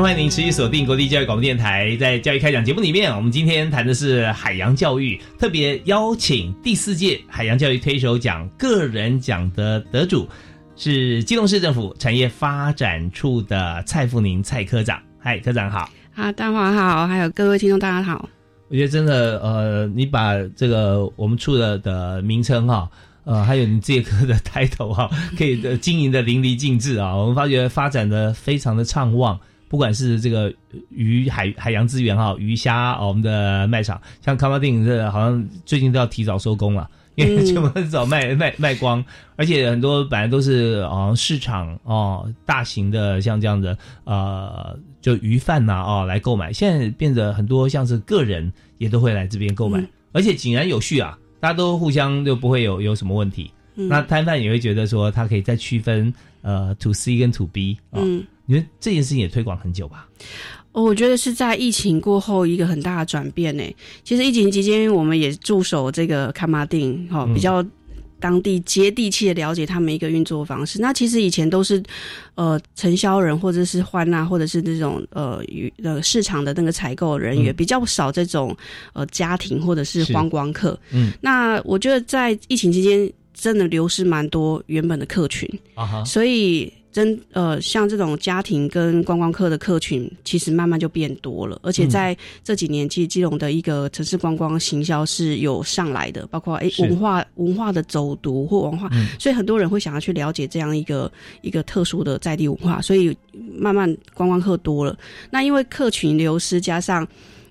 [0.00, 10.28] 欢迎您持续锁定国立教育广播电台，在教育开讲节目里面，我们今天谈的是海洋教育，特别邀请第四届海洋教育推手奖个人奖的得主
[10.76, 15.00] 是基隆市政府产业发展处的蔡富宁蔡科长。
[15.20, 15.88] 嗨，科长好。
[16.14, 18.28] 啊，大华好，还有各位听众大家好。
[18.68, 22.90] 我觉得真的，呃，你把这个我们处的的名称哈、
[23.24, 27.14] 呃，还有你这科的抬头哈、可以的经营的淋漓尽致啊。
[27.14, 29.38] 我们发觉发展的非常的畅旺，
[29.74, 30.54] 不管是这个
[30.88, 36.88] 鱼海海洋资源哈、鱼虾、哦我们的卖场，像康巴定这好像最近都要提早收工了。
[37.16, 53.50] 因为全部都早卖卖卖光，而且很多本来都是哦市场哦大型的像这样的呃就鱼贩呐哦来购买，现在变得很多像是个人也都会来这边购买，嗯而且井然有序啊，大家都互相就不会有有什么问题。
[53.74, 60.08] 嗯那摊贩也会觉得说，他可以再区分呃 to C 跟 to B 啊、嗯，你觉得这件事情也推广很久吧？
[60.72, 63.62] 哦，我觉得是在疫情过后一个很大的转变呢。
[64.02, 67.64] 其实疫情期间，我们也驻守这个卡马丁，哈、嗯比较
[68.18, 70.80] 当地接地气的了解他们一个运作方式。
[70.80, 71.80] 那其实以前都是
[72.34, 78.56] 呃承销人或者是换纳或者是这种呃与呃市场的那个采购人员、嗯比较少这种
[78.94, 80.78] 呃家庭或者是是观光客。
[80.90, 85.48] 嗯那我觉得在疫情期间真的流失蛮多原本的客群。
[85.74, 91.58] 啊哈，所以真呃，像这种家庭跟观光客的客群，其实慢慢就变多了。
[91.60, 101.10] 而且在这几年，其实基隆的一个城市观光行销是有上来的，包括诶是文化文化的走读或文化，嗯所以很多人会想要去了解这样一个
[101.42, 103.12] 一个特殊的在地文化，所以
[103.52, 104.96] 慢慢观光客多了。
[105.30, 107.04] 那因为客群流失，加上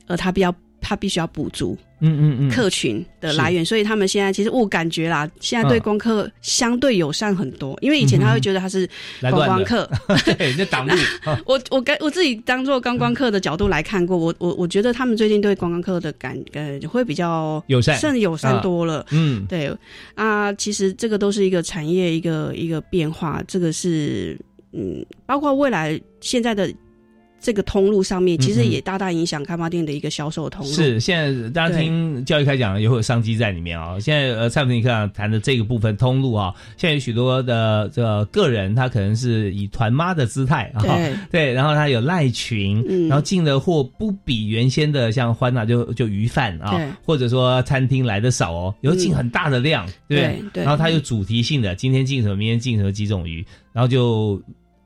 [0.07, 5.83] 呃，他比较他必须要补足嗯嗯嗯，客群的来源，所以他们现在其实我感觉啦，现在对嗯。
[5.83, 8.87] 光客相对友善很多，因为以前他会觉得他是
[9.21, 9.89] 观光客，
[10.37, 10.93] 对，那挡路。
[11.23, 17.97] 啊我我跟我自己当做观光客的角度来看过，我我我觉得他们最近对观光客的感呃会比较友善。
[17.97, 19.05] 甚友善啊多了。
[19.11, 19.71] 嗯，对
[20.15, 24.37] 啊，其实这个都是一个产业一个一个变化，这个是
[24.71, 26.71] 嗯，包括未来现在的
[27.43, 30.71] 这个通路上面，其实也大大影响开发店的一个销售通路。
[30.71, 49.85] 是，现在大家听教育开讲也会有商机在里面啊、现在呃，蔡普尼克长谈的这个部分通路啊，现在有许多的这个个人，他可能是以团妈的姿态啊，对对，然后他有赖群，嗯然后进的货不比原先的像欢娜就就鱼贩啊对，或者说餐厅来的少哦，有进很大的量？
[50.07, 54.41] 对对然后他有主题性的，今天进什么，明天进什么几种鱼，然后就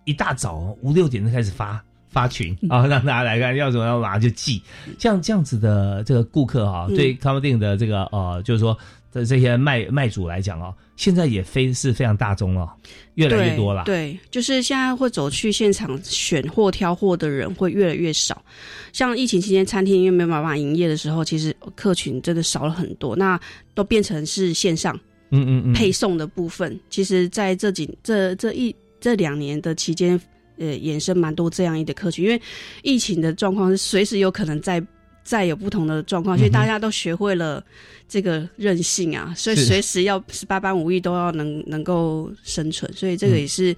[0.05, 1.79] 一大早五六点就开始发。
[2.09, 4.61] 发群啊，让大家来看，要什么要马上就寄。
[4.97, 8.77] 像这样子的这个顾客哈，对咖啡店的这个呃，就是说
[9.11, 12.73] 的这些卖卖主来讲哦，现在也非是非常大众了，
[13.15, 13.83] 越来越多了。
[13.85, 18.41] 对，就是现在会走去现场选货挑货的人会越来越少。
[18.93, 23.39] 像疫情期间，餐厅因为没有办法营业的时候，其实客群真的少了很多，那
[23.73, 24.97] 都变成是线上。
[25.29, 30.17] 嗯嗯嗯，配送的部分，其实在这几这这一这两年的期间，
[30.57, 32.41] 呃，衍生蛮多这样一的课程，因为
[32.83, 34.83] 疫情的状况是随时有可能再
[35.23, 37.63] 再有不同的状况，所以大家都学会了
[38.07, 43.75] 这个韧性啊，所以随时要十八般武艺都要能能够生存，所以这个也是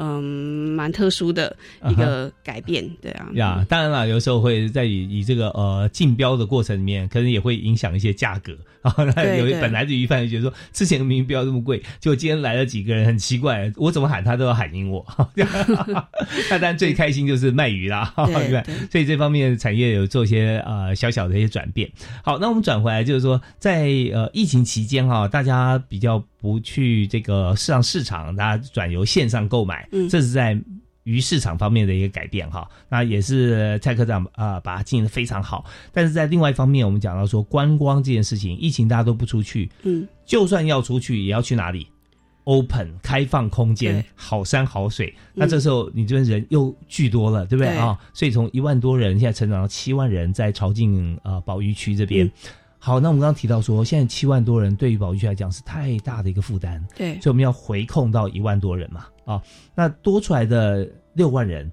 [0.00, 1.54] 嗯蛮特殊的
[1.90, 3.28] 一个改变，对啊。
[3.34, 8.56] 呀，当然了，有时候会在以以这个呃竞标的过程里面，可能也会影响一些价格。
[8.80, 15.04] 啊，那有本来的鱼贩就觉得说，之前明明不要这么贵，就今天来了几个人，很奇怪，我怎么喊他都要喊赢我。
[15.36, 21.90] 那当然最开心就是卖鱼啦， 对所以这方面产业有做一些呃小小的一些转变。
[22.24, 23.82] 好，那我们转回来就是说，在
[24.14, 30.60] 呃疫情期间哈，大家比较不去这个上市场，大家转由线上购买，嗯这是在。
[31.04, 35.64] 鱼市场方面的一个改变哈，那也是蔡科长啊把它经营的非常好。
[35.92, 41.86] 但是在另外一方面，我们讲到说观光这件事情，疫情大家都不出去，嗯，就算要出去，也要去哪里
[42.44, 45.12] ？Open 开放空间，好山好水。
[45.32, 47.98] 那这时候你这边人又巨多了，对不对啊？
[48.12, 52.30] 所以从一万多人现在成长到七万人，在朝境啊保育区这边。
[52.82, 59.42] 好，那我们刚刚提到说，现在七万多人对于保育区来讲是太大的一个负担，对，所以我们要回控到一万多人嘛，啊，
[59.74, 61.70] 那多出来的六万人，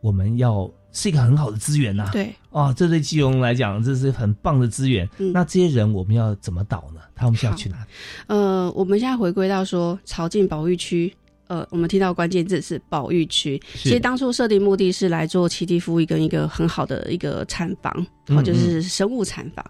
[0.00, 7.00] 我们要是一个很好的资源呐，对，啊，这对基隆来讲这是很棒的资源，那这些人我们要怎么导呢？
[7.14, 7.84] 他们是要去哪里？
[8.26, 11.14] 呃，我们现在回归到说朝进保育区。
[11.48, 13.60] 呃，我们听到关键字是保育区。
[13.74, 19.64] 其实当初设定目的是来做栖地服务跟一个很好的一个产房，好就是生物产房。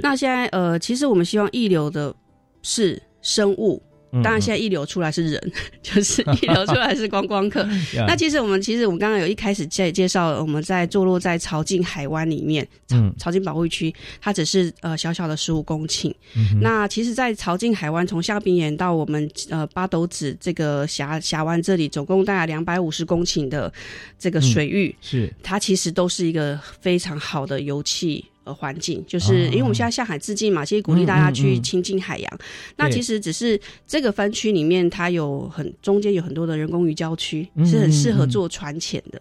[0.00, 2.14] 那现在呃，其实我们希望一流的
[2.62, 3.82] 是生物。
[4.22, 7.66] 当然，现在一流出来是人， 就是一流出来是观光客。
[8.06, 16.12] 那其实我们其实我们刚刚有一开始介介绍，我们在坐落在潮境海湾里面，潮潮境保护区，它只是呃小小的十五公顷。
[16.60, 23.72] 那其实，在潮境海湾从香槟岩到我们呃八斗子这个峡峡湾这里，总共大概两百五十公顷的
[24.18, 28.24] 这个水域，是它其实都是一个非常好的油气。
[28.44, 32.38] 呃，环境就是因为我们现在向海致敬嘛，其实鼓励大家去亲近海洋。
[32.76, 39.20] 那其实只是这个分区里面，它有很中间有很多的人工鱼礁区，是很适合做船潜的。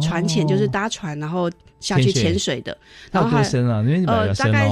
[0.00, 2.76] 船潜就是搭船然后下去潜水的。
[3.12, 3.84] 然后多深啊？
[4.06, 4.68] 呃，大概。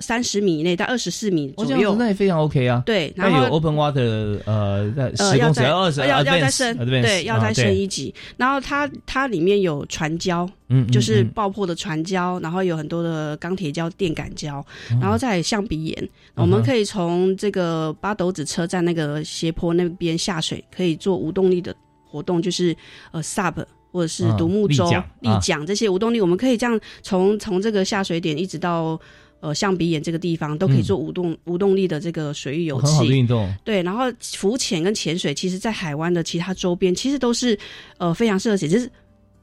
[0.00, 2.82] 三十米以内到二十四米左右，那也非常 OK 啊。
[2.86, 8.14] 对，然后有 Open Water，呃，在十公尺要二十，要要再升，对，要再升一级。
[8.36, 14.64] 然后它它里面有船胶，嗯，就是爆破的船胶，然后有很多的钢铁胶、电杆胶，
[15.00, 16.08] 然后再橡皮岩。
[16.36, 21.74] 我们可以从这个八斗子车站那个斜坡那边下水，可以做无动力的
[22.08, 22.76] 活动，就是
[23.10, 24.88] 呃 sub 或者是独木舟、
[25.20, 29.00] 立桨这些无动力，我们可以这样从从这个下水点一直到。
[29.40, 33.48] 呃，象鼻岩这个地方都可以做无动无动力的这个水域游戏，运动。
[33.64, 37.56] 对，然后浮潜跟潜水，其实，在海湾的其他周边，其实都是
[37.98, 38.90] 呃非常适合潜，只是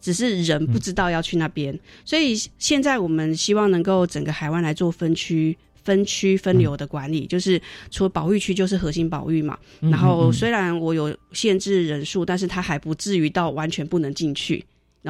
[0.02, 1.78] 只是人不知道要去那边。
[2.04, 9.58] 所以现在我们希望能够整个海湾来做分区、分区分流的管理，就是除了保育区就是核心保育嘛。
[9.80, 14.64] 然后虽然我有限制人数，但是它还不至于到完全不能进去。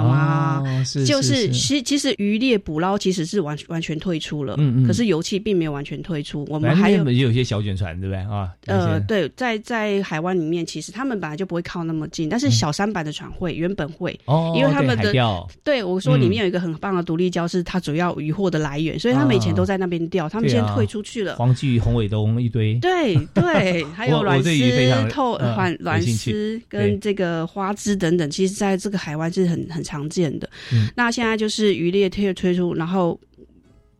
[0.03, 0.61] 哇，
[1.05, 6.45] 就是其其实渔猎捕捞其实是完完全退出了，嗯嗯，可是油气并没有完全退出。
[6.49, 8.51] 我们还有也有些小卷船，对不对啊？
[8.65, 15.13] 呃，对，在在海湾里面，其实他们本来就不会靠那么近，但是小三板的船会原本会，哦，因为他们的
[15.63, 21.37] 对我说里面有一个很棒的独立礁，是它主要渔获的来源，所以他们以前都在那边钓，他们现在退出去了。
[21.37, 24.49] 黄鲫鱼、红尾东一堆，对 对，还有卵丝、
[25.09, 29.84] 透卵卵丝跟这个花枝等等，其实在这个海湾是很很。
[29.85, 30.49] 常见的，
[30.95, 33.17] 那现在就是渔猎推推出，然后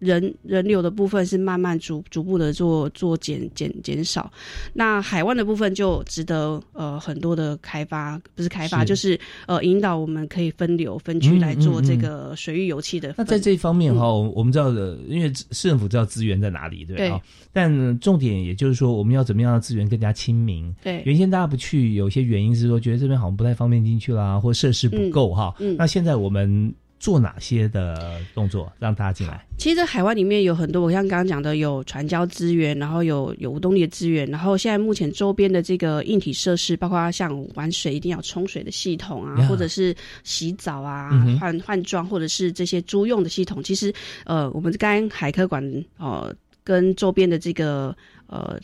[0.05, 4.31] 人人流的部分是慢慢逐逐步的做做减减减少。
[4.73, 13.15] 那海湾的部分就值得呃很多的开发，不是开发就是呃引导我们可以分流分区来做这个水域油气的。
[13.17, 17.19] 那在这一方面哈，我们知道的，因为市政府知道资源在哪里，对吧？
[17.51, 20.73] 但重点也就是说，我们要怎么样的资源更加亲民？
[20.83, 25.55] 对，原先大家不去，有些原因是说觉得这边好像不太方便进去啦，或设施不够哈。
[25.77, 26.73] 那现在我们
[27.05, 29.45] 做哪些的动作让大家进来？
[29.59, 43.93] 其实海湾里面有很多，我像刚刚讲的，有传教资源，然后有有无动力的资源，然后现在目前周边的这个硬体设施，包括像玩水一定要冲水的系统啊，呀或者是洗澡啊嗯、换换装，或者是这些租用的系统，其实
[44.25, 45.63] 呃，我们刚海科馆
[45.99, 47.95] 呃跟周边的这个
[48.25, 48.59] 呃。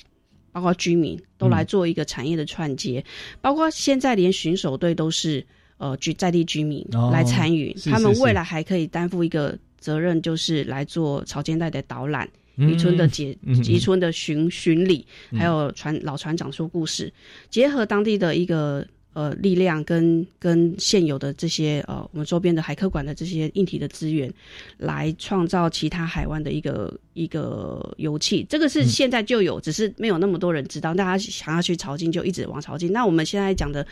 [0.53, 3.01] 包括居民都来做一个产业的串接，
[3.39, 5.41] 包括现在连巡守队都是
[5.81, 12.25] 呃居在地居民哦来参与，他们未来还可以担负一个责任，就是来做潮间带的导览。
[12.27, 17.11] 嗯渔村的解渔村的巡巡礼，嗯还有船老船长说故事，
[17.49, 24.31] 结合当地的一个呃力量跟跟现有的这些呃我们周边的海科馆的这些硬体的资源，
[24.77, 28.45] 来创造其他海湾的一个一个油气。
[28.49, 30.93] 这个是嗯现在就有，只是没有那么多人知道。
[30.93, 32.91] 大家想要去潮境就一直往潮境。
[32.91, 33.85] 那我们现在讲的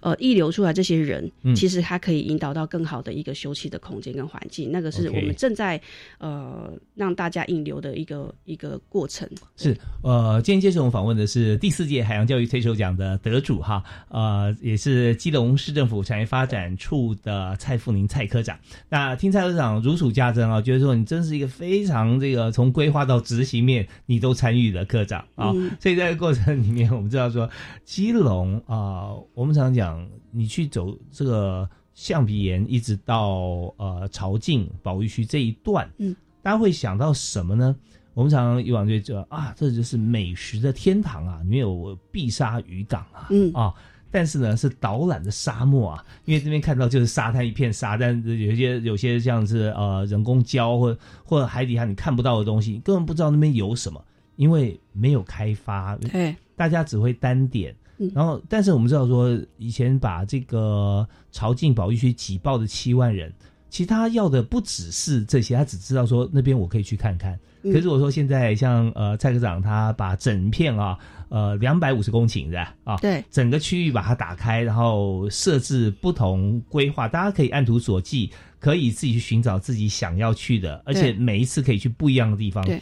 [0.00, 4.70] 呃溢流出来这些人，嗯其实它可以引导到更好的一个休憩的空间跟环境。
[4.70, 5.80] 那个是我们正在
[6.18, 9.28] 呃让大家引流的一个一个过程。
[9.56, 18.58] 是，呃，今天接受我们访问的是第四届海洋教育推手奖的得主哈，呃，也是基隆市政府产业发展处的蔡富宁蔡科长。
[18.88, 25.52] 那听蔡科长如数家珍啊，觉得说你真是一个非常这个从规划到执行面你都参与的科长啊。
[25.54, 27.48] 嗯所以在这个过程里面，我们知道说
[27.84, 37.76] 基隆啊、我们常讲你去走这个象鼻岩一直到呃朝境保育区这一段，嗯，大家会想到什么呢？
[38.14, 43.74] 我们常常以往就觉得啊，这就是美食的天堂啊，里面有碧沙渔港啊，嗯啊，
[44.14, 54.00] 但是呢是导览的沙漠啊，因为这边看到就是沙滩一片沙，但是有一些有些像是呃人工礁或或者海底下你看不到的东西，根本不知道那边有什么，
[54.36, 57.74] 因为没有开发，对，大家只会单点。
[57.98, 63.32] 嗯然后，但是我们知道说，以前把这个朝境保育区挤爆的七万人，
[63.68, 67.32] 其实他要的不只是这些，他只知道说那边我可以去看看。
[67.34, 70.98] 嗯可是我说现在像呃蔡科长他把整片啊
[71.34, 78.30] 呃两百五十公顷的啊，对，整个区域把它打开，然后设置不同规划，大家可以按图索骥，
[78.60, 82.64] 可以自己去寻找自己想要去的，而且每一次可以去不一样的地方。
[82.64, 82.80] 对，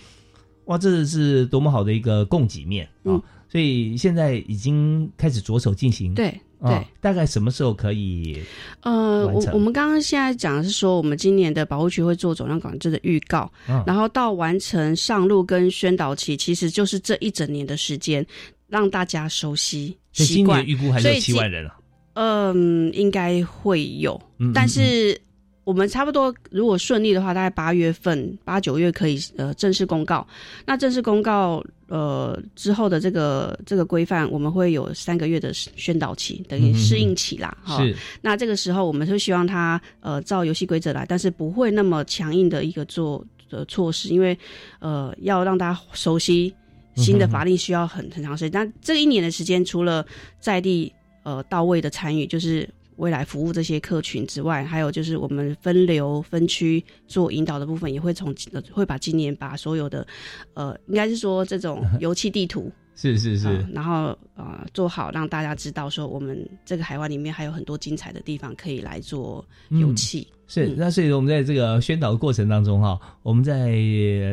[0.67, 3.17] 哇，这是多么好的一个供给面啊！
[3.17, 6.15] 嗯所以现在已经开始着手进行。
[6.15, 8.41] 对啊对，大概什么时候可以？
[8.83, 18.25] 呃，我我们刚刚现在讲的是说，我们今年的保护区会做总量管制的预告，嗯然后到完成上路跟宣导期，其实就是这一整年的时间，
[18.69, 20.69] 让大家熟悉习惯年。
[20.69, 21.77] 预估还是七万人啊。
[22.15, 25.19] 嗯，应该会有，嗯嗯但是
[25.65, 30.27] 我们差不多如果顺利的话，大概八月份、八九月可以呃正式公告。
[30.67, 37.57] 那正式公告呃之后的这个这个规范，我们会有三个月的宣导期，等于适应期啦。
[37.63, 44.37] 哈、是那这个时候我们就希望他呃照游戏规则来，但是不会那么强硬的一个做的措施，因为
[44.81, 46.53] 呃要让大家熟悉
[46.97, 48.51] 新的法令需要很很长时间。
[48.51, 50.05] 但这一年的时间，除了
[50.41, 50.93] 在地
[51.23, 52.69] 呃到位的参与，就是。
[52.97, 60.07] 未来服务这些客群之外，还有就是我们分流分区做引导的部分，也会从呃会把今年把所有的
[60.55, 70.29] 呃，应该是说这种 油气地图 是是是啊，然后呃做好，让大家知道说我们这个海湾里面还有很多精彩的地方可以来做油气。
[70.47, 73.71] 是，嗯那所以我们在这个宣导的过程当中哈，我们在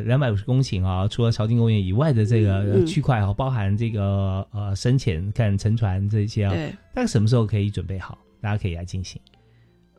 [0.06, 8.18] 两百五十公顷啊，除了潮境公园以外的这个嗯区块啊，包含这个呃深潜、看沉船这些啊，对，大概什么时候可以准备好？
[8.42, 9.22] 大家可以来进行。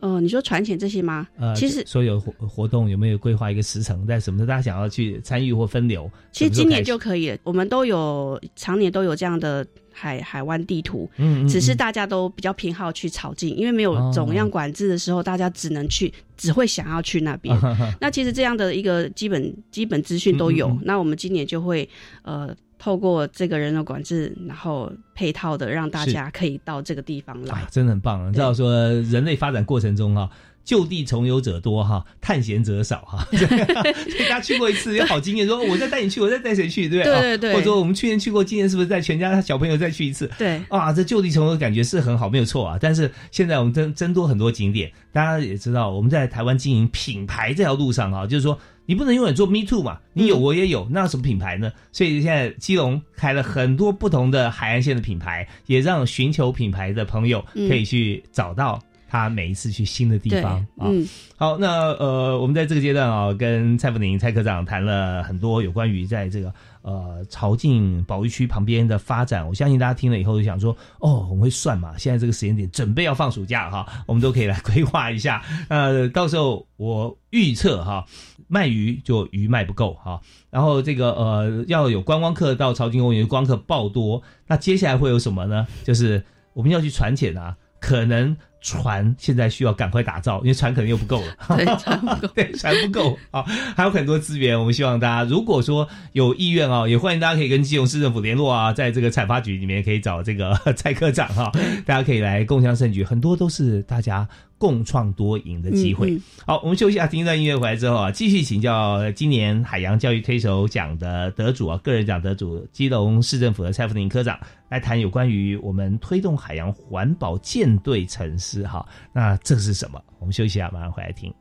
[0.00, 1.28] 呃，你说船钱这些吗？
[1.38, 6.10] 呃，其实所有活活动有没有规划一个时程，在什么时候大家想要去参与或分流？
[6.32, 17.54] 其实今年就可以了，我们都有常年都有这样的海海湾地图，嗯嗯只是嗯大家都比较偏好去潮境，因为没有哦总量管制的时候，大家只能去，只会想要去那边。
[18.00, 20.74] 那其实这样的一个基本基本资讯都有。
[20.80, 21.86] 那我们今年就会
[22.22, 27.68] 呃透过这个人流管制，然后配套的让大家可以到这个地方来啊，。
[27.70, 28.26] 真的很棒。
[28.26, 30.30] 你知道说人类发展过程中哈、
[30.64, 33.46] 就地重游者多哈，探险者少哈，所
[34.18, 37.12] 以大家去过一次有好经验，说我再带你去，我再带谁去，对不对？
[37.12, 40.30] 啊对对对或者说我们去年去过，今年是不是带全家小朋友再去一次？
[40.38, 42.78] 对啊，这就地重游的感觉是很好，没有错啊。
[42.80, 48.58] 但是现在我们增增多很多景点，大家也知道，我们在台湾经营品牌这条路上啊，就是说
[48.90, 51.70] 你不能永远做 Me Too 嘛，你有嗯我也有，那有什么品牌呢？
[51.92, 60.86] 所以现在基隆开了很多不同的海岸线的品牌，也让寻求品牌的朋友嗯可以去找到他每一次去新的地方啊。
[60.86, 61.06] 嗯，
[61.36, 69.46] 好，那呃，我们在这个阶段啊，跟蔡福宁蔡科长谈了很多有关于在这个呃朝境保育区旁边的发展。
[69.46, 75.42] 我相信大家听了以后就想说，哦，我们会算嘛，现在这个时间点准备要放暑假哈， 我们都可以来规划一下。
[75.68, 78.06] 呃，到时候我预测哈，
[78.46, 85.66] 卖鱼就鱼卖不够哈，然后这个呃要有观光客到朝境公园，观光客爆多，那接下来会有什么呢？
[85.82, 91.34] 就是我们要去船潜啊，可能船现在需要赶快打造，因为船可能又不够了。
[91.56, 93.42] 对，船不够， 对，船不够啊，
[93.74, 94.58] 还有很多资源。
[94.58, 101.50] 我们希望大家如果说有意愿啊，也欢迎大家可以跟基隆市政府联络啊，在这个采发局里面可以找这个 蔡科长哈、
[101.86, 104.28] 大家可以来共襄盛举，很多都是大家
[104.60, 106.10] 共创多赢的机会。
[106.10, 114.38] 嗯嗯好，我们休息一下，听一段音乐回来之后啊，继续请教今年海洋教育推手奖的得主啊，个人奖得主基隆市政府的蔡福林科长
[114.68, 119.98] 来谈有关于我们推动海洋环保舰队城市哈，那这是什么？
[120.18, 121.32] 我们休息一下，马上回来听。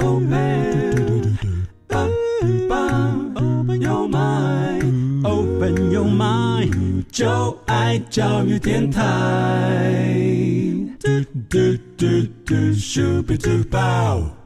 [0.00, 0.30] Open
[2.70, 3.27] your
[5.68, 9.02] mind, open your mind，就爱教育电台。
[10.98, 11.08] 嘟
[11.48, 12.06] 嘟嘟
[12.44, 14.37] 嘟，shoo be to bow。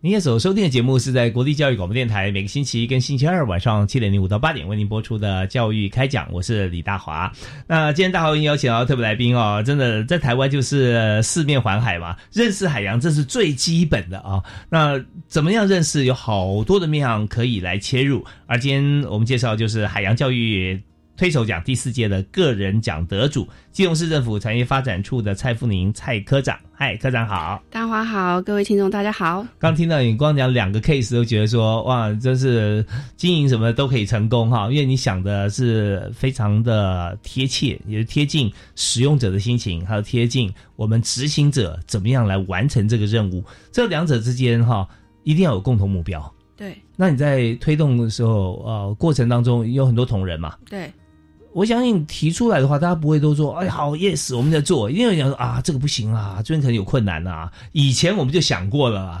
[0.00, 7.32] 您现在所收听的节目是在国立教育广播电台每个星期一跟星期二晚上七点零五到八点为您播出的教育开讲，我是李大华。
[7.66, 14.40] 那今天大华为您邀请到特别来宾哦，真的在台湾就是四面环海嘛，认识海洋这是最基本的啊。
[14.70, 16.04] 那怎么样认识？
[16.04, 20.80] 有好多的面向可以来切入，而今天我们介绍就是海洋教育。
[21.18, 27.60] 推手奖第四届的个人奖得主，基隆市政府产业发展处的蔡富宁蔡科长，嗨，科长好。
[27.68, 29.44] 大华好，各位听众大家好。
[29.58, 43.42] 刚听到你光讲两个 case 都觉得说哇，真是经营什么都可以成功哈，因为你想的是非常的贴切，也是贴近使用者的心情，还有贴近我们执行者怎么样来完成这个任务。
[43.72, 44.88] 这两者之间哈，
[45.24, 46.32] 一定要有共同目标。
[46.56, 50.92] 对那你在推动的时候，呃，过程当中有很多同仁嘛，对，
[51.58, 59.20] 我相信提出来的话，大家不会都说，哎，好，yes，我们在做，一定有人讲说啊，这个不行啊，这边可能有困难啊，以前我们就想过了啊，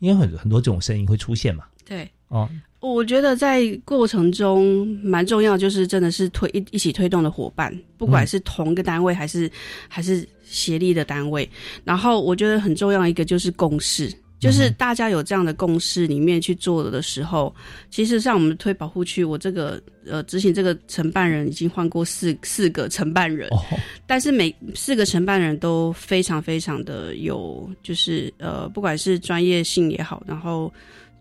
[0.00, 1.62] 因为很很多这种声音会出现嘛。
[1.84, 9.48] 对，哦，我觉得在过程中蛮重要，就是真的是推一一起推动的伙伴，不管是同一个单位还是、
[9.86, 11.48] 还是协力的单位。
[11.84, 17.54] 然后我觉得很重要一个就是共识，就是大家有这样的共识里面去做的时候，
[17.90, 23.58] 其实像我们推保护区，我这个呃执行这个承办人已经换过四四个承办人，哦，
[24.06, 30.72] 但是每四个承办人都非常非常的有，就是呃，不管是专业性也好，然后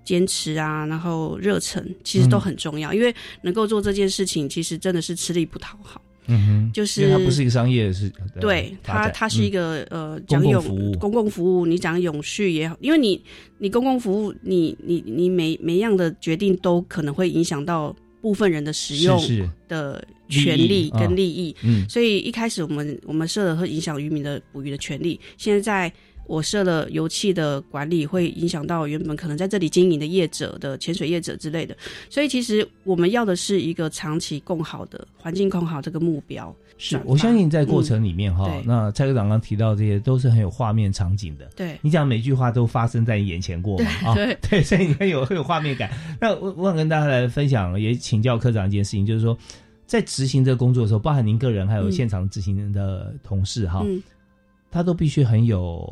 [0.04, 2.94] 坚持啊，然后热忱，其实都很重要。
[2.94, 6.02] 因为能够做这件事情，其实真的是吃力不讨好。
[6.28, 13.22] 嗯哼，就是它不是一个商业是，对它，它是一个、呃，讲永公共服务，公共服务，你讲永续也好，因为你
[13.60, 19.22] 你公共服务，你你你每每样的决定都可能会影响到部分人的使用
[19.68, 25.94] 的权利跟利益，嗯，所以一开始我们我们设了会影响渔民的捕鱼的权利，现在在
[26.28, 31.76] 我设了油气的管理，会影响到原本可能在这里经营的业者的潜水业者之类的，
[32.10, 36.56] 所以其实我们要的是一个长期共好的环境共好这个目标。
[36.78, 41.46] 是我相信在过程里面哈、嗯那蔡科长刚提到这些都是很有画面场景的。
[41.56, 43.90] 对你讲每句话都发生在你眼前过嘛？
[44.04, 45.90] 啊，对 对，所以你很有很有画面感。
[46.20, 49.38] 那我我想跟大家来分享，也请教科长一件事情，就是说
[49.86, 54.04] 在执行这个工作的时候，包含您个人还有嗯现场执行的同事哈、嗯，
[54.76, 55.90] 他都必须很有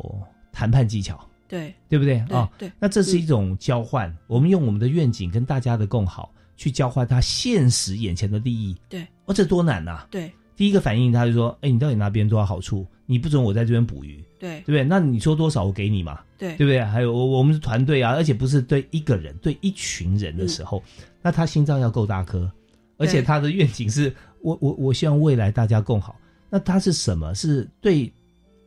[0.52, 1.18] 谈判技巧，
[1.48, 2.50] 对对不对对啊？
[2.58, 8.76] 对，那这是一种交换，我们用我们的愿景跟大家的共好去交换他现实眼前的利益。
[8.90, 12.86] 对，哦，这多难呐、对第一个反应他就说：“哎，你到底拿别人多少好处？
[13.06, 14.84] 你不准我在这边捕鱼，对对不对？
[14.84, 16.84] 那你说多少我给你嘛，对对不对？
[16.84, 20.82] 还有我我们是团队啊，而且不是对一个人，对一群人的时候，
[21.22, 22.52] 那他心脏要够大颗，
[22.98, 26.14] 而且他的愿景是我我我希望未来大家共好。
[26.50, 27.34] 那他是什么？
[27.34, 28.12] 是对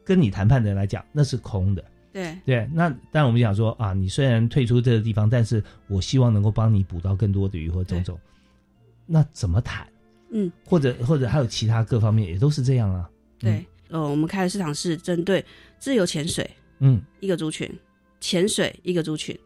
[0.08, 1.84] 跟你谈判的人来讲，那是空的。
[2.14, 8.18] 对对，那但我们讲说啊，你虽然退出这个地方，但是我希望能够帮你捕到更多的鱼或种种。
[9.06, 9.86] 那怎么谈？
[10.32, 13.10] 嗯，或者或者还有其他各方面也都是这样啊。
[13.38, 15.44] 对，呃，我们开的市场是针对
[15.78, 16.50] 自由潜水
[16.80, 17.70] 嗯一个族群，
[18.22, 19.38] 潜水一个族群，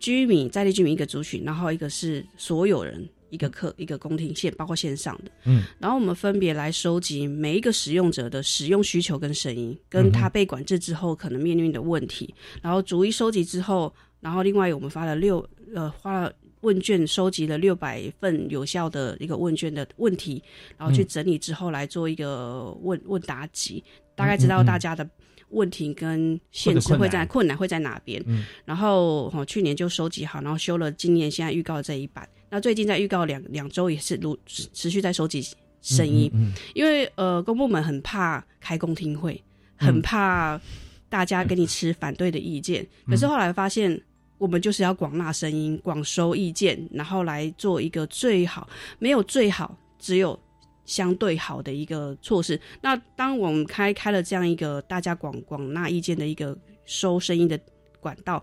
[0.00, 5.30] 居民在地居民一个族群，然后一个是所有人一个课一个公听线，包括线上的。
[5.44, 20.42] 嗯，然后我们分别来收集每一个使用者的使用需求跟声音，嗯跟他被管制之后可能面临的问题，然后逐一收集之后，然后另外我们发了六呃花了问卷收集了六百份有效的一个问卷的问题，
[20.76, 23.82] 然后去整理之后来做一个问问答集，
[24.14, 25.08] 大概知道大家的
[25.48, 28.22] 问题跟限制会在困难会在哪边。
[28.26, 32.28] 嗯然后哦，去年就收集好，然后修了今年现在预告这一版。
[32.50, 35.40] 那最近在预告两两周也是如持续在收集
[35.80, 39.42] 声音，嗯因为呃公部门很怕开公听会，
[39.76, 40.60] 很怕
[41.08, 42.86] 大家给你持反对的意见。
[43.06, 43.98] 可是后来发现，
[44.36, 50.38] 我们就是要广纳声音、广收意见，然后来做一个最好，没有最好，只有
[50.84, 52.60] 相对好的一个措施。
[52.82, 57.58] 那当我们开开了这样一个大家广广纳意见的一个收声音的
[58.00, 58.42] 管道，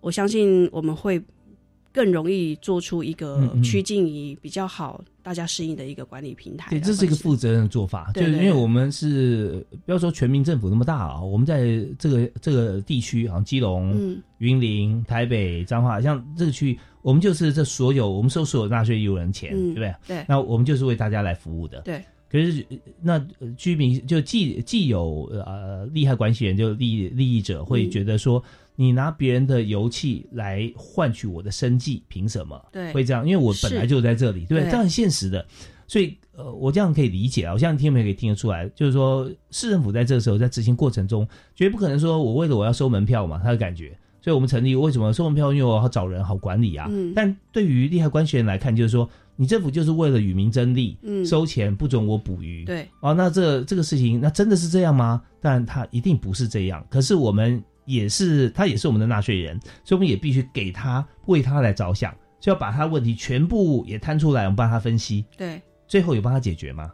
[0.00, 1.22] 我相信我们会
[1.94, 6.68] 更容易做出一个趋近于比较好、大家适应的一个管理平台。
[6.70, 19.94] 对，这是一个负责任的做法，就是因为我们是不要说全民政府那么大啊，我们在这个这个地区，好像基隆、嗯云林、台北、彰化，像这个区域，我们就是这所有我们收所有纳税义务人钱，嗯对不对？
[20.08, 21.80] 对那我们就是为大家来服务的。
[21.82, 22.02] 对。
[22.28, 28.42] 可是呃那呃居民就既既有呃利害关系人，就利利益者会嗯觉得说，
[28.76, 32.60] 你拿别人的油气来换取我的生计，凭什么？
[32.72, 34.62] 对会这样，因为我本来就在这里，对？
[34.64, 35.44] 这样很现实的。
[35.86, 43.96] 所以呃，我这样可以理解啊，我相信听众朋友可以听得出来，就是说市政府在这个时候在执行过程中，绝不可能说我为了我要收门票嘛，他的感觉。
[44.22, 45.52] 所以我们成立为什么收门票？
[45.52, 46.88] 因为我要找人好管理啊。
[46.90, 49.06] 嗯但对于利害关系人来看，就是说
[49.36, 52.64] 你政府就是为了与民争利，嗯收钱不准我捕鱼。
[52.64, 55.22] 对哦，那这这个事情，那真的是这样吗？
[55.42, 56.84] 当然，它一定不是这样。
[56.88, 65.60] 可是我们也是，他也是我们的纳税人，所以我们也必须给他为他来着想，就要把他问题全部也摊出来，我们帮他分析，对。
[65.86, 66.90] 最后有帮他解决吗？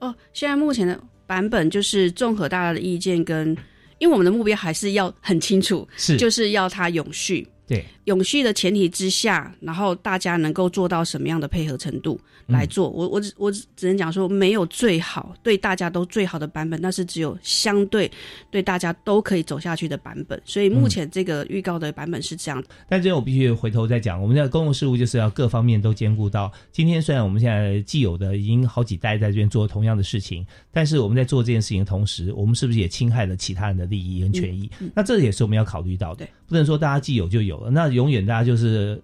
[0.00, 3.56] 哦，现在目前的版本就是综合大家的意见跟，
[3.98, 7.46] 因为我们的目标还是要很清楚，是就是要他永续。
[7.72, 12.90] 对，永续的前提之下，然后大家能够做到什么样的配合程度来做？
[12.90, 18.10] 我我只我只只能讲说，没有最好对大家都最好的版本，那是只有相对
[18.50, 20.38] 对大家都可以走下去的版本。
[20.44, 22.62] 所以目前这个预告的版本是这样。
[22.88, 26.52] 但这我必须回头再讲，我们的公共事务就是要各方面都兼顾到。
[26.70, 34.70] 今天虽然我们现在既有的已经好几代在这边做同样的事情，但是我们在做这件事情的同时，我们是不是也侵害了其他人的利益跟权益？
[34.94, 39.02] 那这也是我们要考虑到的对，不能说大家既有就有了，那永远大家就是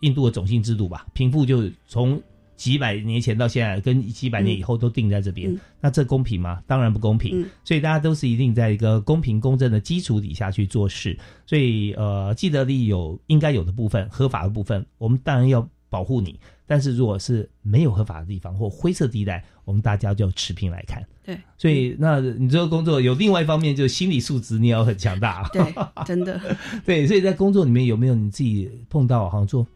[0.00, 2.20] 印度的种姓制度吧，贫富就从
[2.56, 6.62] 几百年前到现在，跟几百年以后都定在这边，嗯那这公平吗？
[6.66, 7.42] 当然不公平。
[7.42, 11.18] 嗯所以大家都是一定在一个公平公正的基础底下去做事。
[11.44, 16.40] 所以呃，既得利益有应该有的部分，合法的部分，我们当然要保护你。
[16.66, 21.04] 但是如果是没有合法的地方或灰色地带，我们大家就持平来看。
[21.24, 25.48] 对，所以那你这个工作有另外一方面，就是心理素质你也要很强大。
[25.52, 25.62] 对，
[26.04, 26.40] 真的。
[26.84, 29.66] 对，所以在工作里面有没有你自己碰到好像做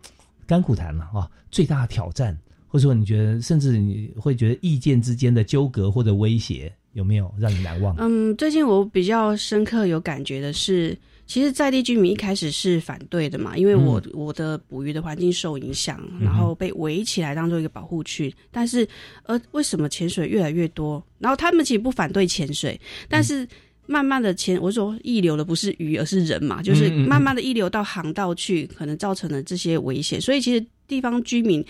[0.46, 1.30] 甘苦谈了啊？
[1.50, 2.38] 最大的挑战，
[2.68, 7.94] 或者说你觉得甚至你会觉得意见之间的纠葛或者威胁，有没有让你难忘？
[7.98, 10.96] 嗯，最近我比较深刻有感觉的是，
[11.30, 18.34] 其实在地居民一开始是反对的嘛，因为我、我的捕鱼的环境受影响，然后被围起来当做一个保护区。
[18.50, 18.84] 但是，
[19.22, 21.00] 呃，为什么潜水越来越多？
[21.20, 23.46] 然后他们其实不反对潜水，但是。
[23.86, 30.20] 慢慢的潜，我说溢流的不是鱼，而是人嘛，就是慢慢的溢流到航道去，可能造成了这些危险。
[30.20, 31.64] 所以其实地方居民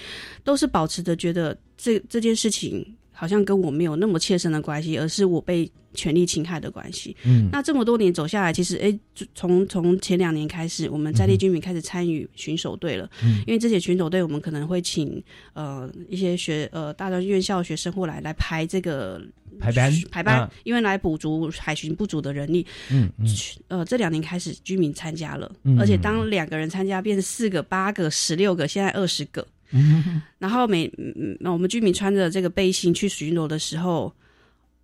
[0.45, 2.87] 都是保持着觉得这这件事情
[3.21, 7.15] 好像跟我没有那么切身的关系，而是我被权力侵害的关系。
[7.27, 8.99] 嗯那这么多年走下来，其实哎，
[9.35, 13.07] 从从前两年开始，我们在地居民开始参与巡守队了。
[13.23, 19.21] 嗯因为这些巡守队，我们可能会请呃一些学呃大专院校学生过来来排这个
[19.59, 22.67] 排班排班，啊因为来补足海巡不足的人力。
[22.91, 23.27] 嗯嗯
[23.69, 29.47] 呃，这两年开始居民参加了，嗯而且当两个人参加变成四个、八个、十六个，现在二十个。
[29.73, 34.13] 嗯 然后每嗯，我们居民穿着这个背心去巡逻的时候，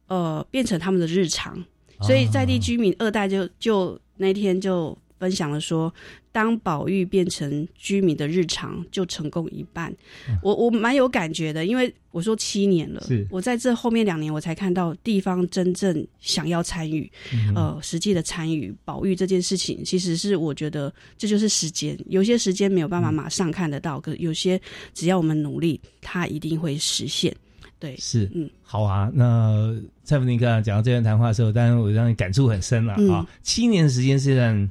[0.06, 1.64] 呃，变成他们的日常。
[2.02, 5.92] 所以在地居民二代就就那天就分享了说，
[6.32, 9.94] 当保育变成居民的日常，就成功一半。
[10.42, 24.60] 我我蛮有感觉的，因为我说七年了是，我在这后面两年我才看到地方真正想要参与，嗯呃，实际的参与保育这件事情，其实是我觉得这就是时间，有些时间没有办法马上看得到，可有些
[24.92, 27.34] 只要我们努力，它一定会实现。
[27.78, 29.10] 对，是，嗯，好啊。
[29.12, 33.26] 那蔡福林刚刚讲到这段谈话的时候，当然我让你感触很深了、嗯啊。
[33.42, 34.70] 七年的时间虽然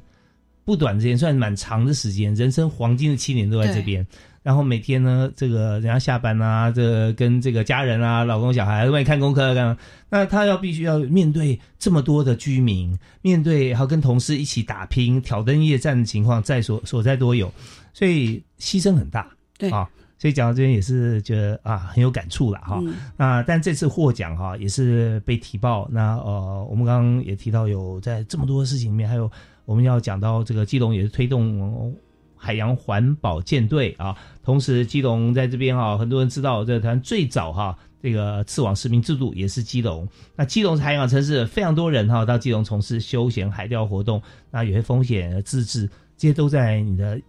[0.66, 4.04] 不短，时间算蛮长的时间，人生黄金的七年都在这边。
[4.42, 9.76] 然后每天呢，这个人家下班啊，这个跟这个家人啊、老公、小孩外面看功课干嘛？
[10.10, 17.52] 那他要必须要面对这么多的居民，面对还要跟同事一起打拼、挑灯夜战的情况，在所所在多有，
[17.92, 19.26] 所以牺牲很大。
[19.56, 19.88] 对啊。
[20.18, 22.80] 所以讲到这边也是觉得啊很有感触了哈。
[22.82, 25.86] 嗯那但这次获奖哈也是被提报。
[25.90, 29.30] 那呃，我们刚刚也提到有在这么多的事情里面，还有
[29.66, 31.94] 我们要讲到这个基隆也是推动、
[32.34, 34.16] 海洋环保舰队啊。
[34.42, 40.08] 同时，基隆在这边啊，很多人知道这个台湾最早哈这个刺网实名制度也是基隆。
[40.34, 45.86] 那基隆是海港城市，非常多人哈到基隆从事休闲海钓活动，那有些风险自治，
[46.16, 47.20] 这些都在你的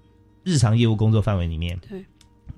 [0.44, 1.78] 日常业务工作范围里面。
[1.90, 2.06] 对。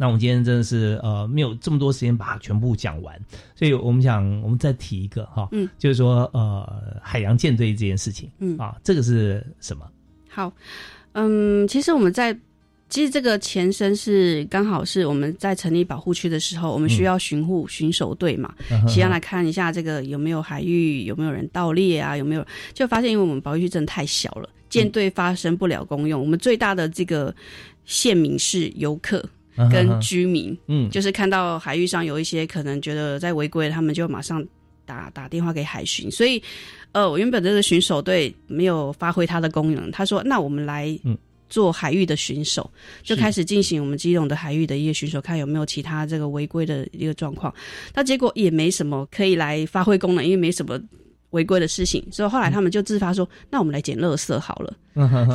[0.01, 3.19] 那我们今天真的是呃没有这么多时间把它全部讲完，
[3.53, 9.85] 所以我们想我们再提一个哈，嗯，就是说呃海洋舰队这件事情，嗯啊，这个是什么？
[10.29, 10.53] 好，
[11.11, 12.33] 嗯，其实我们在
[12.87, 27.35] 其实这个前身是刚好是我们在成立保护区的时候，我们需要巡护巡守队嘛，嗯哼先要来看一下这个有没有海域有没有人盗猎啊，有没有就发现因为我们保护区真的太小了，舰队发生不了功用，我们最大的这个
[27.83, 29.21] 县民是游客。
[29.71, 34.45] 跟居民，嗯就是看到海域上有一些可能觉得在违规，他们就马上
[34.85, 36.09] 打打电话给海巡。
[36.09, 36.41] 所以，
[36.91, 39.91] 呃，我原本这个巡守队没有发挥它的功能。
[39.91, 40.97] 他说：“那我们来
[41.49, 42.69] 做海域的巡守，
[43.03, 47.53] 就开始进行我们基隆的海域的一个巡守，看有没有其他这个违规的一个状况。
[47.93, 50.79] 那结果也没什么可以来发挥功能，因为没什么。”
[51.31, 54.73] 违规的事情，所以后来他们就自发说：“那我们来捡垃圾好了。”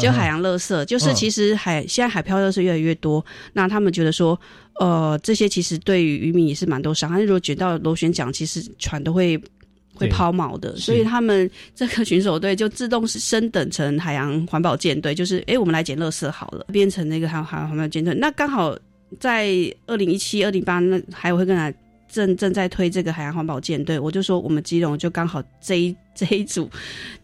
[0.00, 4.38] 就海洋垃圾，就是其实海现在海漂垃圾越来越多，那他们觉得说，
[4.80, 7.20] 呃，这些其实对于渔民也是蛮多伤害。
[7.22, 9.40] 如果捡到螺旋桨，其实船都会
[9.94, 18.12] 会抛锚的，所以他们这个巡守队就自动是升等成海洋环保舰队，就是诶，我们来捡垃圾好了，变成那个海海洋环保舰队。
[18.14, 18.76] 那刚好
[19.18, 19.48] 在
[19.86, 21.74] 二零一七、二零八，那还有会跟来。
[22.14, 26.70] 正正在推这个海洋环保舰队，我就说我们基隆就刚好这一 这一组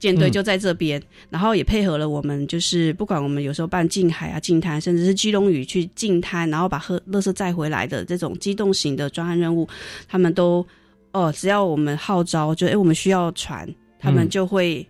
[0.00, 9.68] 舰队就在这边，嗯、然后也配合了我们，就是不管我们有时候办近海啊、近滩，甚至是基隆屿去近滩，然后把喝垃圾载回来的这种机动型的专案任务，
[10.08, 10.66] 他们都
[11.12, 14.86] 哦，只要我们号召，就哎我们需要船，他们就会、嗯、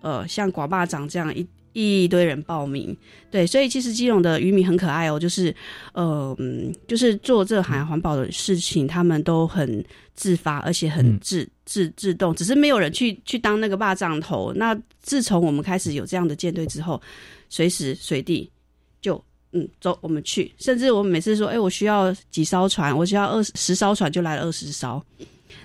[0.00, 1.46] 呃像广坝长这样一。
[1.74, 2.96] 一堆人报名，
[3.30, 5.54] 对，所以其实基隆的渔民很可爱哦，就是，
[5.92, 6.36] 呃，
[6.88, 9.84] 就是做这海洋环保的事情，他们都很
[10.14, 14.52] 自发，而且很自、嗯、自自动，只是没有人去去当那个霸帐头。
[14.56, 17.00] 那自从我们开始有这样的舰队之后，
[17.48, 18.50] 随时随地
[19.00, 19.22] 就
[19.52, 25.00] 嗯走，我们去，甚至我们每次说，哎、欸，我需要几艘船，我需要二十艘船，就来了二十艘。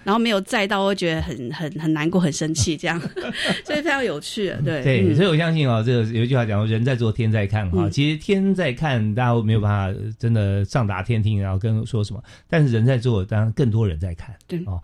[0.03, 2.99] 然后没有载到，会觉得很很很难过、很生气，这样，
[3.65, 7.87] 所以非常有趣，对对、嗯，所以我相信啊、哦，这个有一句话讲说，人在做，天在看哈、哦。
[7.87, 14.81] 嗯、其实天在看，大家没有办法真的上达天听，然后跟说什么，但是人在做，当然更多人在看，对哦。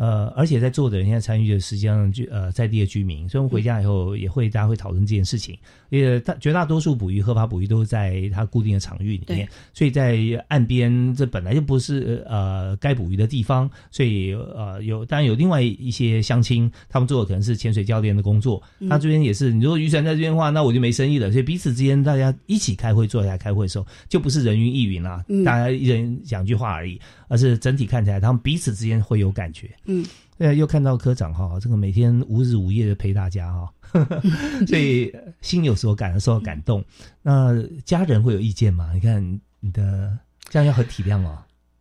[0.00, 5.54] 呃，而且在座的人现在参与的实际上居呃在地的居民，所以我们回家以后也会大家会讨论这件事情。
[5.90, 21.30] 因为大绝大多数捕鱼合法捕鱼都是在它固定的场域里面，所以在岸边这本来就不是呃该捕鱼的地方，所以呃有当然有另外一些乡亲，他们做的可能是潜水教练的工作，他这边也是，你如果渔船在这边的话，那我就没生意了。
[21.30, 26.98] 所以彼此之间大家一起开会坐下来开会的时候，就不是人云亦云啦，大家一人讲句话而已，
[27.30, 29.70] 而是整体看起来他们彼此之间会有感觉。
[29.84, 30.04] 嗯，
[30.38, 33.72] 呃，又看到科长哈，这个每天无日无夜的陪大家哈，
[34.66, 36.84] 所以心有所感，受到感动。
[37.22, 37.54] 那
[37.84, 38.92] 家人会有意见吗？
[38.92, 40.18] 你看你的
[40.48, 41.38] 这样要很体谅哦。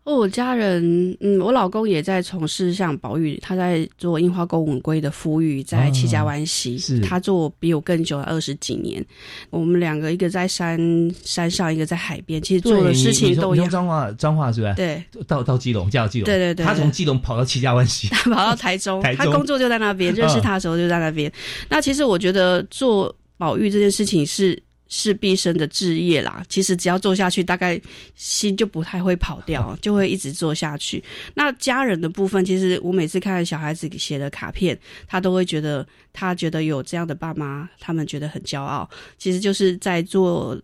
[0.10, 9.05] 哦，我家人，嗯，我老公也在从事像保育，他在做樱花公吻龟的孵育，在七家湾溪，哦是他做比我更久，二十几年。
[9.51, 10.80] 我们两个一个在山
[11.24, 13.70] 山上，一个在海边，其实做的事情都一样。
[13.70, 14.74] 彰化，彰化是吧？
[14.74, 21.32] 对，到到基隆，嫁到基隆，对对对，他从基隆跑到七家湾溪， 他跑到台中， 台中他工作就在那边，认识他的时候就在那边。
[21.70, 24.60] 那其实我觉得做保育这件事情是。
[24.90, 27.80] 是毕生的志业啦，其实只要做下去，大概
[28.16, 31.02] 心就不太会跑掉，就会一直做下去。
[31.36, 34.78] 那家人的部分，其实我每次看小孩子写的卡片，
[35.08, 38.90] 他都会觉得他觉得有这样的爸妈，他们觉得很骄傲。
[39.18, 40.60] 其实就是在做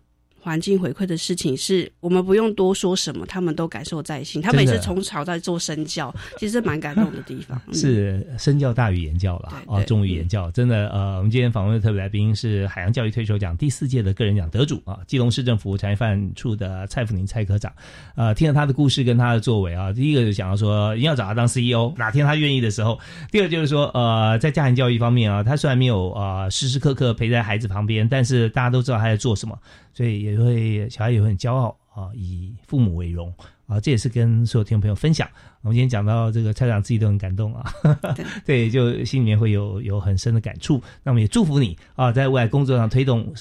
[0.46, 4.40] 环境回馈的事情，是我们不用多说什么，他们都感受在心。
[4.40, 7.60] 他们也是从小在做身教，其实蛮感动的地方。
[7.66, 10.48] 嗯、是身教大于言教了啊，重于言教。
[10.52, 17.72] 真的，呃，我们今天访问的特别来宾是海洋教育推手奖第四届的个人奖得主啊，基隆市政府产业发展处的蔡福宁蔡科长。
[18.14, 22.96] 呃，听了他的故事跟他的作为啊，第一个就想要说，一定要找他当 CEO，哪天他愿意的时候；
[23.32, 29.58] 第二就是说，呃，在家庭教育方面啊，他虽然没有呃时时刻刻陪在孩子旁边，但是大家都知道他在做什么，
[29.96, 33.32] 所以也会小孩也会很骄傲啊，以父母为荣
[33.66, 35.26] 啊，这也是跟所有听众朋友分享。
[35.62, 37.72] 我们今天讲到这个，蔡长自己都很感动啊，
[38.44, 40.82] 对， 就心里面会有有很深的感触。
[41.02, 43.32] 那我们也祝福你啊，在未来工作上推动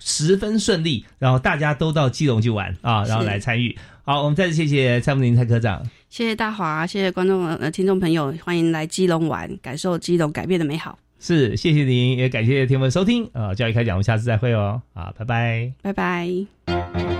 [0.00, 3.78] 十分顺利，然后大家都到基隆去玩啊，然后来参与。
[4.02, 10.98] 好，我们再次谢谢蔡文林蔡科长，谢谢大华，谢谢观众呃听众朋友，欢迎来基隆玩，感受基隆改变的美好。
[11.24, 13.54] 是，谢谢您，也感谢听众收听啊！
[13.54, 14.82] 教育开讲，我们下次再会哦！
[14.92, 17.11] 啊，拜拜，拜拜。